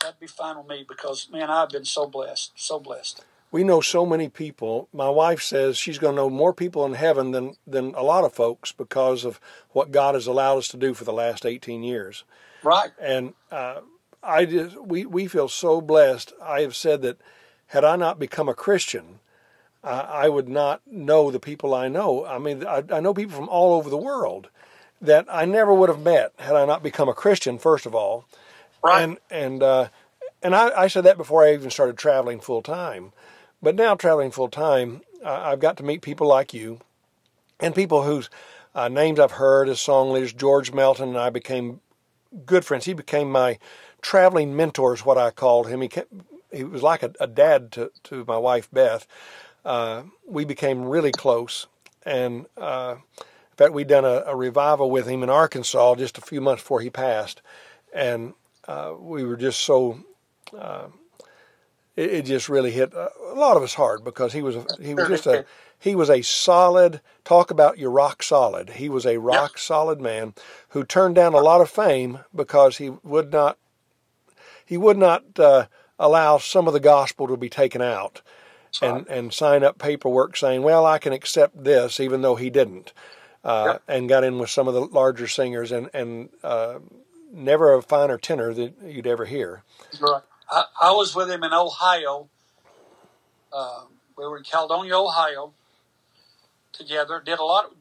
[0.00, 3.24] that'd be fine with me because, man, I've been so blessed, so blessed.
[3.50, 4.88] We know so many people.
[4.92, 8.24] My wife says she's going to know more people in heaven than, than a lot
[8.24, 9.40] of folks because of
[9.70, 12.24] what God has allowed us to do for the last 18 years.
[12.62, 12.90] Right.
[13.00, 13.80] And uh,
[14.22, 16.32] I just, we, we feel so blessed.
[16.42, 17.18] I have said that
[17.68, 19.20] had I not become a Christian,
[19.82, 22.26] I would not know the people I know.
[22.26, 24.48] I mean, I, I know people from all over the world
[25.00, 27.58] that I never would have met had I not become a Christian.
[27.58, 28.26] First of all,
[28.82, 29.02] right?
[29.02, 29.88] And and uh,
[30.42, 33.12] and I, I, said that before I even started traveling full time.
[33.62, 36.80] But now traveling full time, uh, I've got to meet people like you,
[37.58, 38.30] and people whose
[38.74, 40.32] uh, names I've heard as song leaders.
[40.32, 41.80] George Melton and I became
[42.46, 42.84] good friends.
[42.84, 43.58] He became my
[44.00, 45.80] traveling mentor, is what I called him.
[45.80, 45.90] He
[46.52, 49.06] he was like a, a, dad to, to my wife Beth.
[49.64, 51.66] Uh, we became really close,
[52.04, 56.22] and uh, in fact, we'd done a, a, revival with him in Arkansas just a
[56.22, 57.42] few months before he passed,
[57.92, 58.32] and
[58.66, 59.98] uh, we were just so.
[61.98, 64.94] It, it, just really hit a lot of us hard because he was a, he
[64.94, 65.44] was just a
[65.78, 68.70] he was a solid talk about your rock solid.
[68.70, 69.58] He was a rock yep.
[69.58, 70.34] solid man
[70.68, 73.58] who turned down a lot of fame because he would not
[74.64, 75.66] he would not uh,
[75.98, 78.22] allow some of the gospel to be taken out
[78.82, 82.92] and and sign up paperwork saying, "Well, I can accept this," even though he didn't,
[83.42, 86.78] uh, and got in with some of the larger singers and and uh,
[87.32, 89.62] never a finer tenor that you'd ever hear.
[90.00, 90.22] Right.
[90.50, 92.28] I, I was with him in Ohio.
[93.52, 93.84] Uh,
[94.16, 95.52] we were in Caledonia, Ohio,
[96.72, 97.22] together.
[97.24, 97.66] Did a lot.
[97.66, 97.72] Of,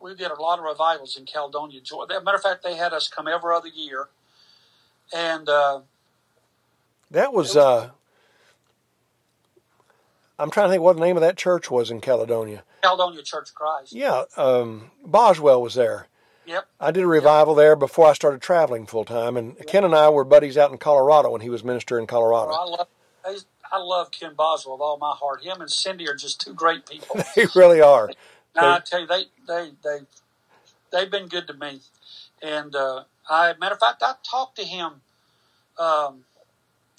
[0.00, 2.20] we did a lot of revivals in Caledonia, Georgia.
[2.20, 4.08] Matter of fact, they had us come every other year,
[5.14, 5.80] and uh,
[7.10, 7.54] that was.
[7.54, 7.90] was uh,
[10.38, 12.64] I'm trying to think what the name of that church was in Caledonia.
[12.82, 13.92] Caledonia Church of Christ.
[13.92, 16.08] Yeah, um, Boswell was there.
[16.44, 16.66] Yep.
[16.80, 17.58] I did a revival yep.
[17.58, 19.66] there before I started traveling full time, and yep.
[19.66, 22.50] Ken and I were buddies out in Colorado when he was minister in Colorado.
[22.52, 22.88] Oh, I love
[23.72, 25.42] I love Ken Boswell with all my heart.
[25.42, 27.20] Him and Cindy are just two great people.
[27.36, 28.10] they really are.
[28.54, 29.98] Now, I tell you, they they they
[30.92, 31.80] they've been good to me,
[32.42, 35.00] and uh, I matter of fact, I talked to him
[35.78, 36.24] um,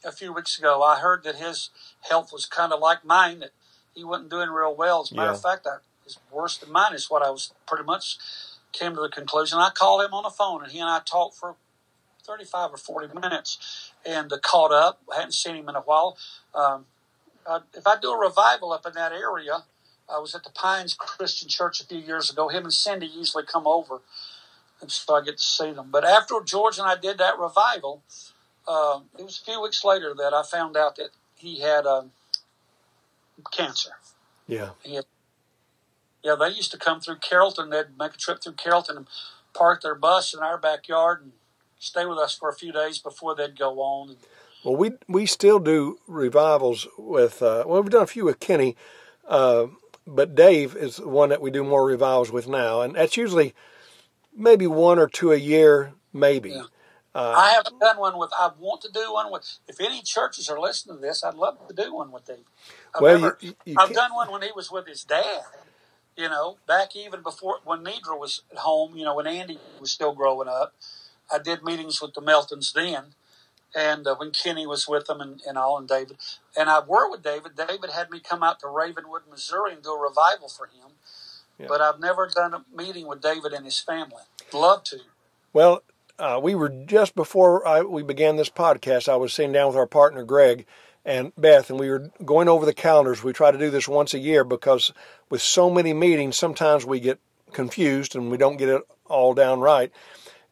[0.03, 0.81] a few weeks ago.
[0.81, 1.69] I heard that his
[2.09, 3.51] health was kind of like mine; that
[3.93, 5.03] he wasn't doing real well.
[5.03, 5.35] As a matter yeah.
[5.35, 5.77] of fact, I,
[6.07, 6.95] it's worse than mine.
[6.95, 8.17] Is what I was pretty much
[8.73, 9.59] came to the conclusion.
[9.59, 11.55] I called him on the phone, and he and I talked for
[12.25, 15.01] 35 or 40 minutes and uh, caught up.
[15.11, 16.17] I hadn't seen him in a while.
[16.55, 16.85] Um,
[17.45, 19.63] uh, if I do a revival up in that area,
[20.09, 22.49] I was at the Pines Christian Church a few years ago.
[22.49, 24.01] Him and Cindy usually come over,
[24.81, 25.89] and so I get to see them.
[25.91, 28.01] But after George and I did that revival,
[28.67, 32.11] uh, it was a few weeks later that I found out that he had um,
[33.51, 33.91] cancer.
[34.47, 34.69] Yeah.
[34.85, 35.05] Had,
[36.23, 37.69] yeah, they used to come through Carrollton.
[37.69, 39.07] They'd make a trip through Carrollton and
[39.53, 41.31] park their bus in our backyard and
[41.79, 44.15] stay with us for a few days before they'd go on.
[44.63, 47.41] Well, we we still do revivals with.
[47.41, 48.77] Uh, well, we've done a few with Kenny,
[49.27, 49.67] uh,
[50.07, 53.53] but Dave is the one that we do more revivals with now, and that's usually
[54.35, 56.51] maybe one or two a year, maybe.
[56.51, 56.63] Yeah.
[57.15, 58.31] Uh, I haven't done one with.
[58.39, 59.59] I want to do one with.
[59.67, 62.37] If any churches are listening to this, I'd love to do one with Dave.
[62.95, 65.41] I've well, never, you, you I've done one when he was with his dad.
[66.15, 68.95] You know, back even before when Nidra was at home.
[68.95, 70.73] You know, when Andy was still growing up.
[71.31, 73.15] I did meetings with the Meltons then,
[73.75, 76.17] and uh, when Kenny was with them and, and all, and David,
[76.55, 77.53] and I worked with David.
[77.55, 80.91] David had me come out to Ravenwood, Missouri, and do a revival for him.
[81.57, 81.67] Yeah.
[81.69, 84.23] But I've never done a meeting with David and his family.
[84.51, 84.99] Love to.
[85.53, 85.83] Well,
[86.19, 89.09] uh, we were just before I, we began this podcast.
[89.09, 90.65] I was sitting down with our partner Greg
[91.05, 93.23] and Beth, and we were going over the calendars.
[93.23, 94.93] We try to do this once a year because
[95.29, 97.19] with so many meetings, sometimes we get
[97.51, 99.91] confused and we don't get it all down right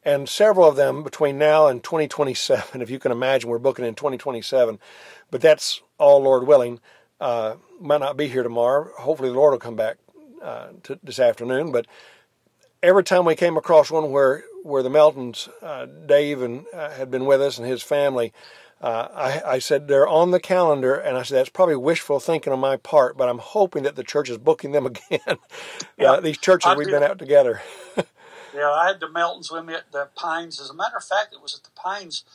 [0.03, 2.81] and several of them between now and 2027.
[2.81, 4.79] If you can imagine, we're booking in 2027,
[5.29, 6.79] but that's all Lord willing.
[7.19, 8.89] Uh, might not be here tomorrow.
[8.97, 9.97] Hopefully, the Lord will come back
[10.41, 10.69] uh,
[11.03, 11.71] this afternoon.
[11.71, 11.85] But
[12.81, 17.09] every time we came across one where where the Meltons, uh, Dave, and uh, had
[17.09, 18.33] been with us and his family.
[18.81, 22.51] Uh, I, I, said they're on the calendar, and I said that's probably wishful thinking
[22.51, 25.37] on my part, but I'm hoping that the church is booking them again.
[25.99, 27.61] yeah, these churches I we've been out together.
[28.53, 30.59] Yeah, I had the Meltons with me at the Pines.
[30.59, 32.25] As a matter of fact, it was at the Pines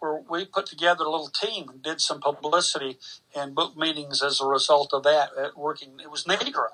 [0.00, 2.98] where we put together a little team and did some publicity
[3.34, 5.30] and book meetings as a result of that.
[5.38, 6.68] At working, it was Nidra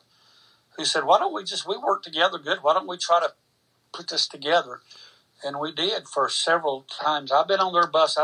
[0.76, 2.58] who said, "Why don't we just we work together good?
[2.62, 3.34] Why don't we try to
[3.92, 4.80] put this together?"
[5.45, 7.32] And we did for several times.
[7.32, 8.16] I've been on their bus.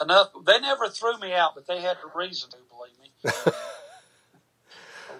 [0.00, 0.28] Enough.
[0.46, 3.52] They never threw me out, but they had a reason to believe me.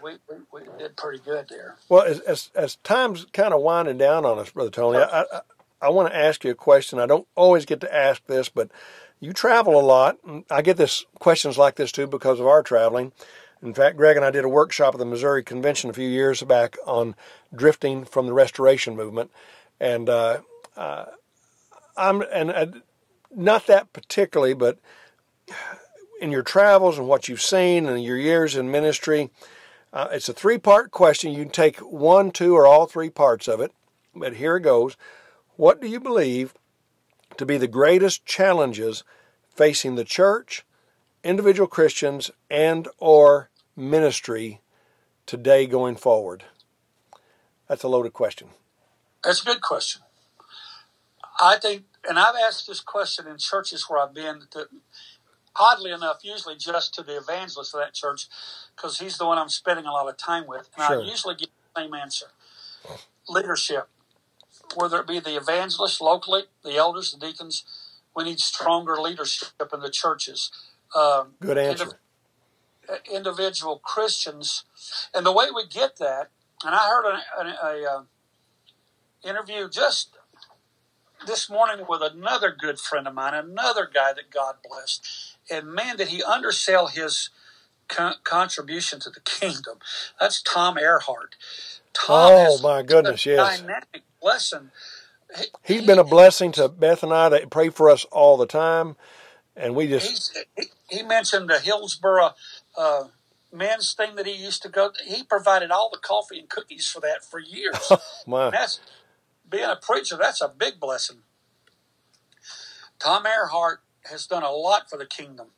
[0.02, 1.76] we, we, we, did pretty good there.
[1.88, 5.40] Well, as, as, as time's kind of winding down on us, Brother Tony, I, I,
[5.80, 6.98] I want to ask you a question.
[6.98, 8.70] I don't always get to ask this, but
[9.20, 10.18] you travel a lot.
[10.50, 13.12] I get this questions like this too because of our traveling.
[13.62, 16.42] In fact, Greg and I did a workshop at the Missouri Convention a few years
[16.42, 17.16] back on
[17.54, 19.32] drifting from the Restoration movement,
[19.80, 20.38] and uh,
[20.76, 21.06] uh,
[21.98, 22.66] I'm and uh,
[23.34, 24.78] not that particularly, but
[26.20, 29.30] in your travels and what you've seen and your years in ministry,
[29.92, 31.32] uh, it's a three part question.
[31.32, 33.72] You can take one, two, or all three parts of it.
[34.14, 34.96] But here it goes.
[35.56, 36.54] What do you believe
[37.36, 39.04] to be the greatest challenges
[39.54, 40.64] facing the church,
[41.24, 44.60] individual Christians, and or ministry
[45.26, 46.44] today going forward?
[47.68, 48.48] That's a loaded question.
[49.22, 50.02] That's a good question.
[51.40, 54.42] I think, and I've asked this question in churches where I've been.
[54.54, 54.68] That,
[55.56, 58.26] oddly enough, usually just to the evangelist of that church,
[58.76, 61.02] because he's the one I'm spending a lot of time with, and sure.
[61.02, 62.26] I usually get the same answer:
[63.28, 63.88] leadership.
[64.74, 67.64] Whether it be the evangelist locally, the elders, the deacons,
[68.14, 70.50] we need stronger leadership in the churches.
[70.94, 71.84] Um, Good answer.
[71.84, 71.94] Indiv-
[73.10, 74.64] individual Christians,
[75.14, 76.28] and the way we get that,
[76.64, 78.02] and I heard a, a, a, a uh,
[79.24, 80.17] interview just
[81.26, 85.36] this morning with another good friend of mine, another guy that God blessed.
[85.50, 87.30] And man, did he undersell his
[87.88, 89.78] con- contribution to the kingdom.
[90.20, 91.34] That's Tom Earhart.
[91.92, 93.60] Tom oh, my goodness, yes.
[93.60, 94.70] Dynamic blessing.
[95.64, 97.28] He, has been a blessing to Beth and I.
[97.28, 98.96] They pray for us all the time.
[99.56, 100.38] And we just.
[100.56, 102.30] He, he, mentioned the Hillsboro
[102.76, 103.04] uh,
[103.52, 104.92] men's thing that he used to go.
[105.04, 107.90] He provided all the coffee and cookies for that for years.
[108.26, 108.50] my.
[108.50, 108.80] That's
[109.48, 111.18] being a preacher, that's a big blessing.
[112.98, 113.80] Tom Earhart
[114.10, 115.48] has done a lot for the kingdom.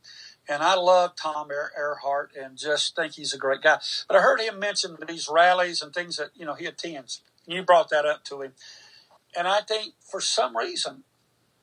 [0.49, 3.79] And I love Tom Earhart and just think he's a great guy.
[4.09, 7.23] But I heard him mention these rallies and things that, you know, he attends.
[7.47, 8.53] And You brought that up to him.
[9.37, 11.05] And I think for some reason,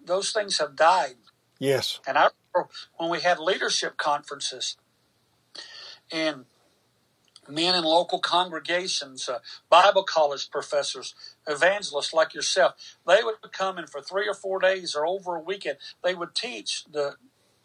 [0.03, 1.15] those things have died.
[1.59, 1.99] Yes.
[2.07, 4.77] And I remember when we had leadership conferences
[6.11, 6.45] and
[7.49, 9.39] men in local congregations, uh,
[9.69, 11.15] Bible college professors,
[11.47, 12.73] evangelists like yourself,
[13.07, 15.77] they would come in for three or four days or over a weekend.
[16.03, 17.15] They would teach the,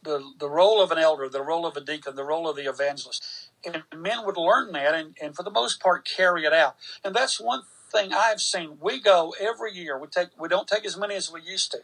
[0.03, 2.69] the, the role of an elder, the role of a deacon, the role of the
[2.71, 3.25] evangelist.
[3.67, 6.77] And men would learn that and, and for the most part carry it out.
[7.05, 7.63] And that's one
[7.93, 8.79] thing I've seen.
[8.81, 9.99] We go every year.
[9.99, 11.81] We take we don't take as many as we used to.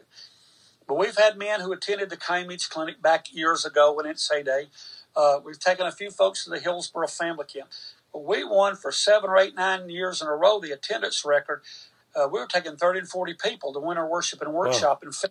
[0.87, 4.67] But we've had men who attended the Kiamichi Clinic back years ago when it's heyday.
[5.15, 7.69] Uh, we've taken a few folks to the Hillsboro Family Camp.
[8.13, 11.61] We won for seven or eight, nine years in a row the attendance record.
[12.15, 15.09] Uh, we were taking 30 and 40 people to winter worship and workshop, wow.
[15.09, 15.29] in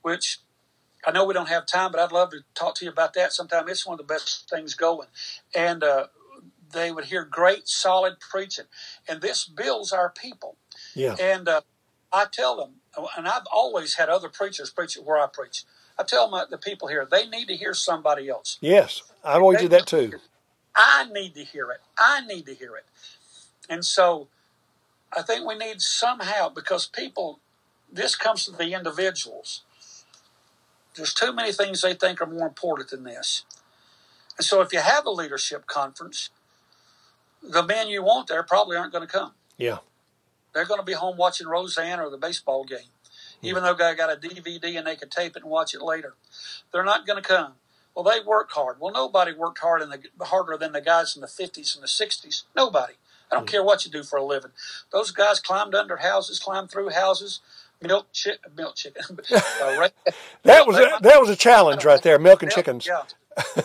[0.00, 0.38] which
[1.04, 3.32] I know we don't have time, but I'd love to talk to you about that
[3.32, 3.68] sometime.
[3.68, 5.08] It's one of the best things going.
[5.54, 6.06] And uh,
[6.72, 8.66] they would hear great, solid preaching.
[9.08, 10.56] And this builds our people.
[10.94, 11.16] Yeah.
[11.20, 11.62] And uh,
[12.12, 12.74] I tell them,
[13.16, 15.64] and I've always had other preachers preach it where I preach.
[15.98, 18.58] I tell my, the people here, they need to hear somebody else.
[18.60, 20.12] Yes, I always they, do that too.
[20.74, 21.80] I need to hear it.
[21.98, 22.84] I need to hear it.
[23.68, 24.28] And so
[25.16, 27.40] I think we need somehow, because people,
[27.92, 29.62] this comes to the individuals.
[30.96, 33.44] There's too many things they think are more important than this.
[34.38, 36.30] And so if you have a leadership conference,
[37.42, 39.32] the men you want there probably aren't going to come.
[39.58, 39.78] Yeah.
[40.54, 42.91] They're going to be home watching Roseanne or the baseball game.
[43.42, 46.14] Even though they got a DVD and they could tape it and watch it later.
[46.72, 47.54] They're not going to come.
[47.94, 48.76] Well, they worked hard.
[48.80, 51.88] Well, nobody worked hard in the harder than the guys in the 50s and the
[51.88, 52.44] 60s.
[52.56, 52.94] Nobody.
[53.30, 53.50] I don't mm.
[53.50, 54.52] care what you do for a living.
[54.92, 57.40] Those guys climbed under houses, climbed through houses,
[57.82, 59.02] milk chick, milk chicken.
[59.10, 59.88] uh,
[60.44, 62.86] that was a, that was a challenge right there, milking milk, chickens.
[62.86, 63.02] Yeah,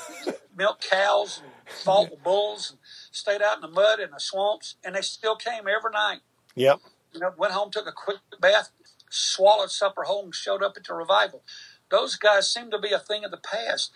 [0.57, 1.51] milk cows and
[1.84, 2.80] fought bulls and
[3.11, 6.19] stayed out in the mud in the swamps, and they still came every night.
[6.55, 6.80] Yep.
[7.13, 8.71] You know, went home, took a quick bath,
[9.09, 11.41] swallowed supper whole, and showed up at the revival.
[11.89, 13.91] Those guys seem to be a thing of the past.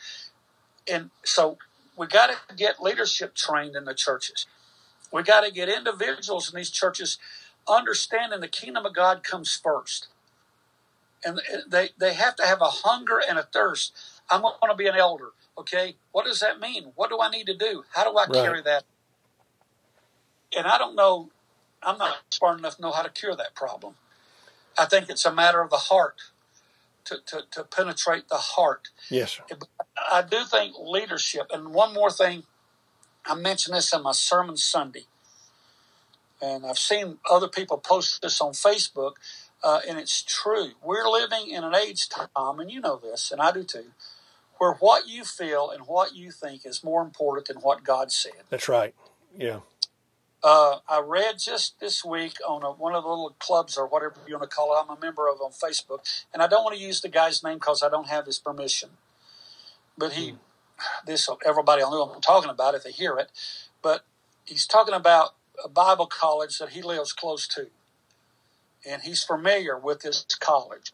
[0.91, 1.57] And so
[1.97, 4.45] we got to get leadership trained in the churches.
[5.12, 7.18] We got to get individuals in these churches
[7.68, 10.07] understanding the kingdom of God comes first.
[11.24, 13.93] And they, they have to have a hunger and a thirst.
[14.30, 15.30] I'm going to be an elder.
[15.57, 15.95] Okay.
[16.12, 16.93] What does that mean?
[16.95, 17.84] What do I need to do?
[17.93, 18.34] How do I right.
[18.34, 18.84] carry that?
[20.57, 21.30] And I don't know.
[21.84, 23.95] I'm not smart enough to know how to cure that problem.
[24.78, 26.16] I think it's a matter of the heart
[27.06, 28.90] to, to, to penetrate the heart.
[29.10, 29.40] Yes.
[30.12, 32.44] I do think leadership, and one more thing,
[33.26, 35.06] I mentioned this in my sermon Sunday,
[36.42, 39.14] and I've seen other people post this on Facebook,
[39.64, 40.72] uh, and it's true.
[40.84, 43.92] We're living in an age, Tom, and you know this, and I do too,
[44.58, 48.44] where what you feel and what you think is more important than what God said.
[48.50, 48.96] That's right.
[49.38, 49.60] Yeah.
[50.44, 54.16] Uh, I read just this week on a, one of the little clubs or whatever
[54.28, 54.82] you want to call it.
[54.84, 56.00] I'm a member of on Facebook,
[56.34, 58.92] and I don't want to use the guy's name because I don't have his permission.
[59.98, 60.36] But he,
[61.06, 63.32] this everybody will know I'm talking about if they hear it.
[63.82, 64.06] But
[64.46, 67.68] he's talking about a Bible college that he lives close to,
[68.89, 70.94] and he's familiar with this college,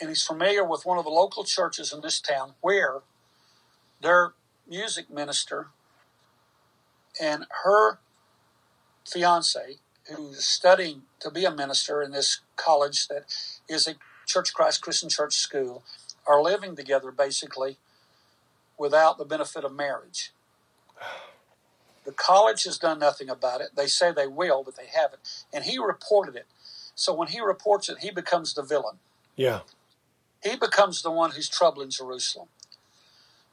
[0.00, 3.00] and he's familiar with one of the local churches in this town where
[4.02, 4.34] their
[4.68, 5.68] music minister
[7.20, 7.98] and her
[9.06, 9.78] fiance,
[10.14, 13.24] who's studying to be a minister in this college that
[13.68, 13.94] is a
[14.26, 15.82] Church Christ Christian Church school,
[16.26, 17.76] are living together basically
[18.78, 20.32] without the benefit of marriage.
[22.04, 23.70] The college has done nothing about it.
[23.76, 25.44] They say they will, but they haven't.
[25.52, 26.46] And he reported it.
[26.94, 28.98] So when he reports it, he becomes the villain.
[29.36, 29.60] Yeah.
[30.42, 32.48] He becomes the one who's troubling Jerusalem.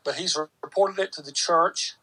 [0.03, 1.95] But he's reported it to the church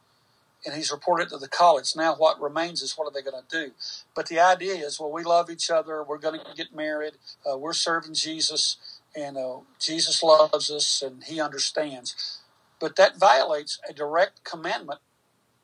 [0.64, 1.94] and he's reported to the college.
[1.96, 3.72] Now, what remains is what are they going to do?
[4.14, 6.02] But the idea is, well, we love each other.
[6.02, 7.14] We're going to get married.
[7.50, 8.76] Uh, we're serving Jesus,
[9.16, 12.40] and uh, Jesus loves us, and He understands.
[12.80, 15.00] But that violates a direct commandment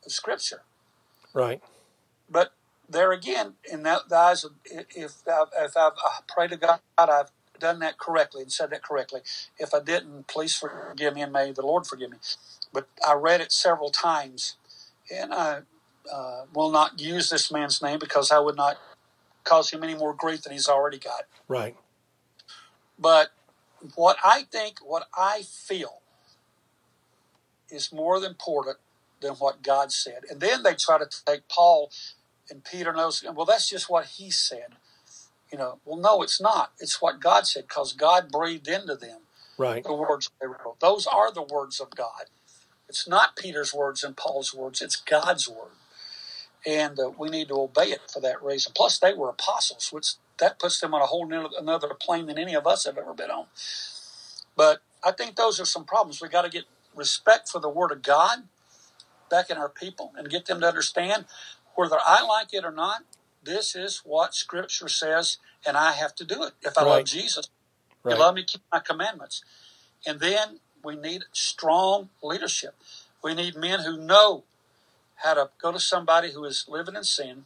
[0.05, 0.63] of Scripture.
[1.33, 1.63] Right.
[2.29, 2.53] But
[2.89, 6.81] there again, in that, the eyes of, if, I've, if I've, I pray to God,
[6.99, 9.21] I've done that correctly and said that correctly.
[9.59, 12.19] If I didn't, please forgive me, and may the Lord forgive me.
[12.73, 14.57] But I read it several times
[15.13, 15.61] and I
[16.13, 18.79] uh, will not use this man's name because I would not
[19.45, 21.25] cause him any more grief than he's already got.
[21.49, 21.77] Right.
[22.99, 23.29] But
[23.95, 26.01] what I think, what I feel,
[27.71, 28.79] is more important
[29.21, 30.23] than what God said.
[30.31, 31.91] And then they try to take Paul
[32.51, 34.77] and Peter knows, well, that's just what he said.
[35.51, 36.73] You know, well, no, it's not.
[36.79, 39.21] It's what God said because God breathed into them
[39.57, 39.85] right.
[39.85, 40.81] the words they wrote.
[40.81, 42.25] Those are the words of God.
[42.89, 45.73] It's not Peter's words and Paul's words, it's God's word.
[46.67, 48.73] And uh, we need to obey it for that reason.
[48.75, 52.39] Plus, they were apostles, which that puts them on a whole new, another plane than
[52.39, 53.47] any of us have ever been on.
[54.57, 56.21] But I think those are some problems.
[56.23, 56.65] We got to get
[56.95, 58.45] respect for the Word of God
[59.31, 61.27] back in our people and get them to understand
[61.75, 63.03] whether I like it or not,
[63.43, 66.53] this is what Scripture says, and I have to do it.
[66.63, 66.89] If I right.
[66.89, 67.49] love Jesus,
[68.03, 68.13] right.
[68.13, 69.43] you love me, keep my commandments.
[70.07, 72.75] And then we need strong leadership.
[73.23, 74.45] We need men who know
[75.17, 77.45] how to go to somebody who is living in sin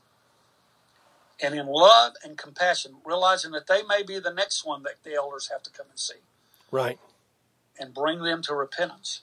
[1.41, 5.15] and in love and compassion, realizing that they may be the next one that the
[5.15, 6.15] elders have to come and see.
[6.71, 6.99] Right.
[7.79, 9.23] And bring them to repentance.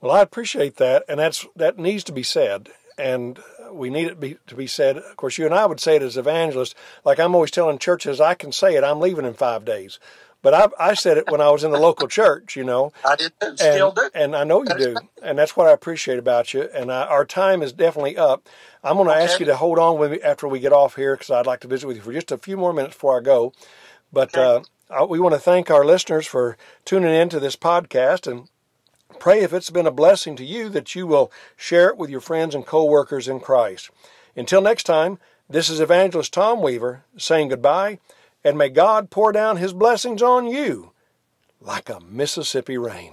[0.00, 3.38] Well, I appreciate that, and that's that needs to be said, and
[3.72, 4.98] we need it be, to be said.
[4.98, 6.74] Of course, you and I would say it as evangelists.
[7.04, 8.84] Like I'm always telling churches, I can say it.
[8.84, 9.98] I'm leaving in five days.
[10.44, 12.92] But I, I said it when I was in the local church, you know.
[13.02, 14.10] I did, and, still do.
[14.14, 14.94] And I know you do.
[15.22, 16.68] And that's what I appreciate about you.
[16.74, 18.46] And I, our time is definitely up.
[18.84, 19.24] I'm going to okay.
[19.24, 21.60] ask you to hold on with me after we get off here because I'd like
[21.60, 23.54] to visit with you for just a few more minutes before I go.
[24.12, 24.68] But okay.
[24.90, 28.50] uh, we want to thank our listeners for tuning in to this podcast and
[29.18, 32.20] pray if it's been a blessing to you that you will share it with your
[32.20, 33.88] friends and co-workers in Christ.
[34.36, 35.18] Until next time,
[35.48, 37.98] this is Evangelist Tom Weaver saying goodbye
[38.44, 40.92] and may God pour down his blessings on you
[41.60, 43.02] like a Mississippi rain.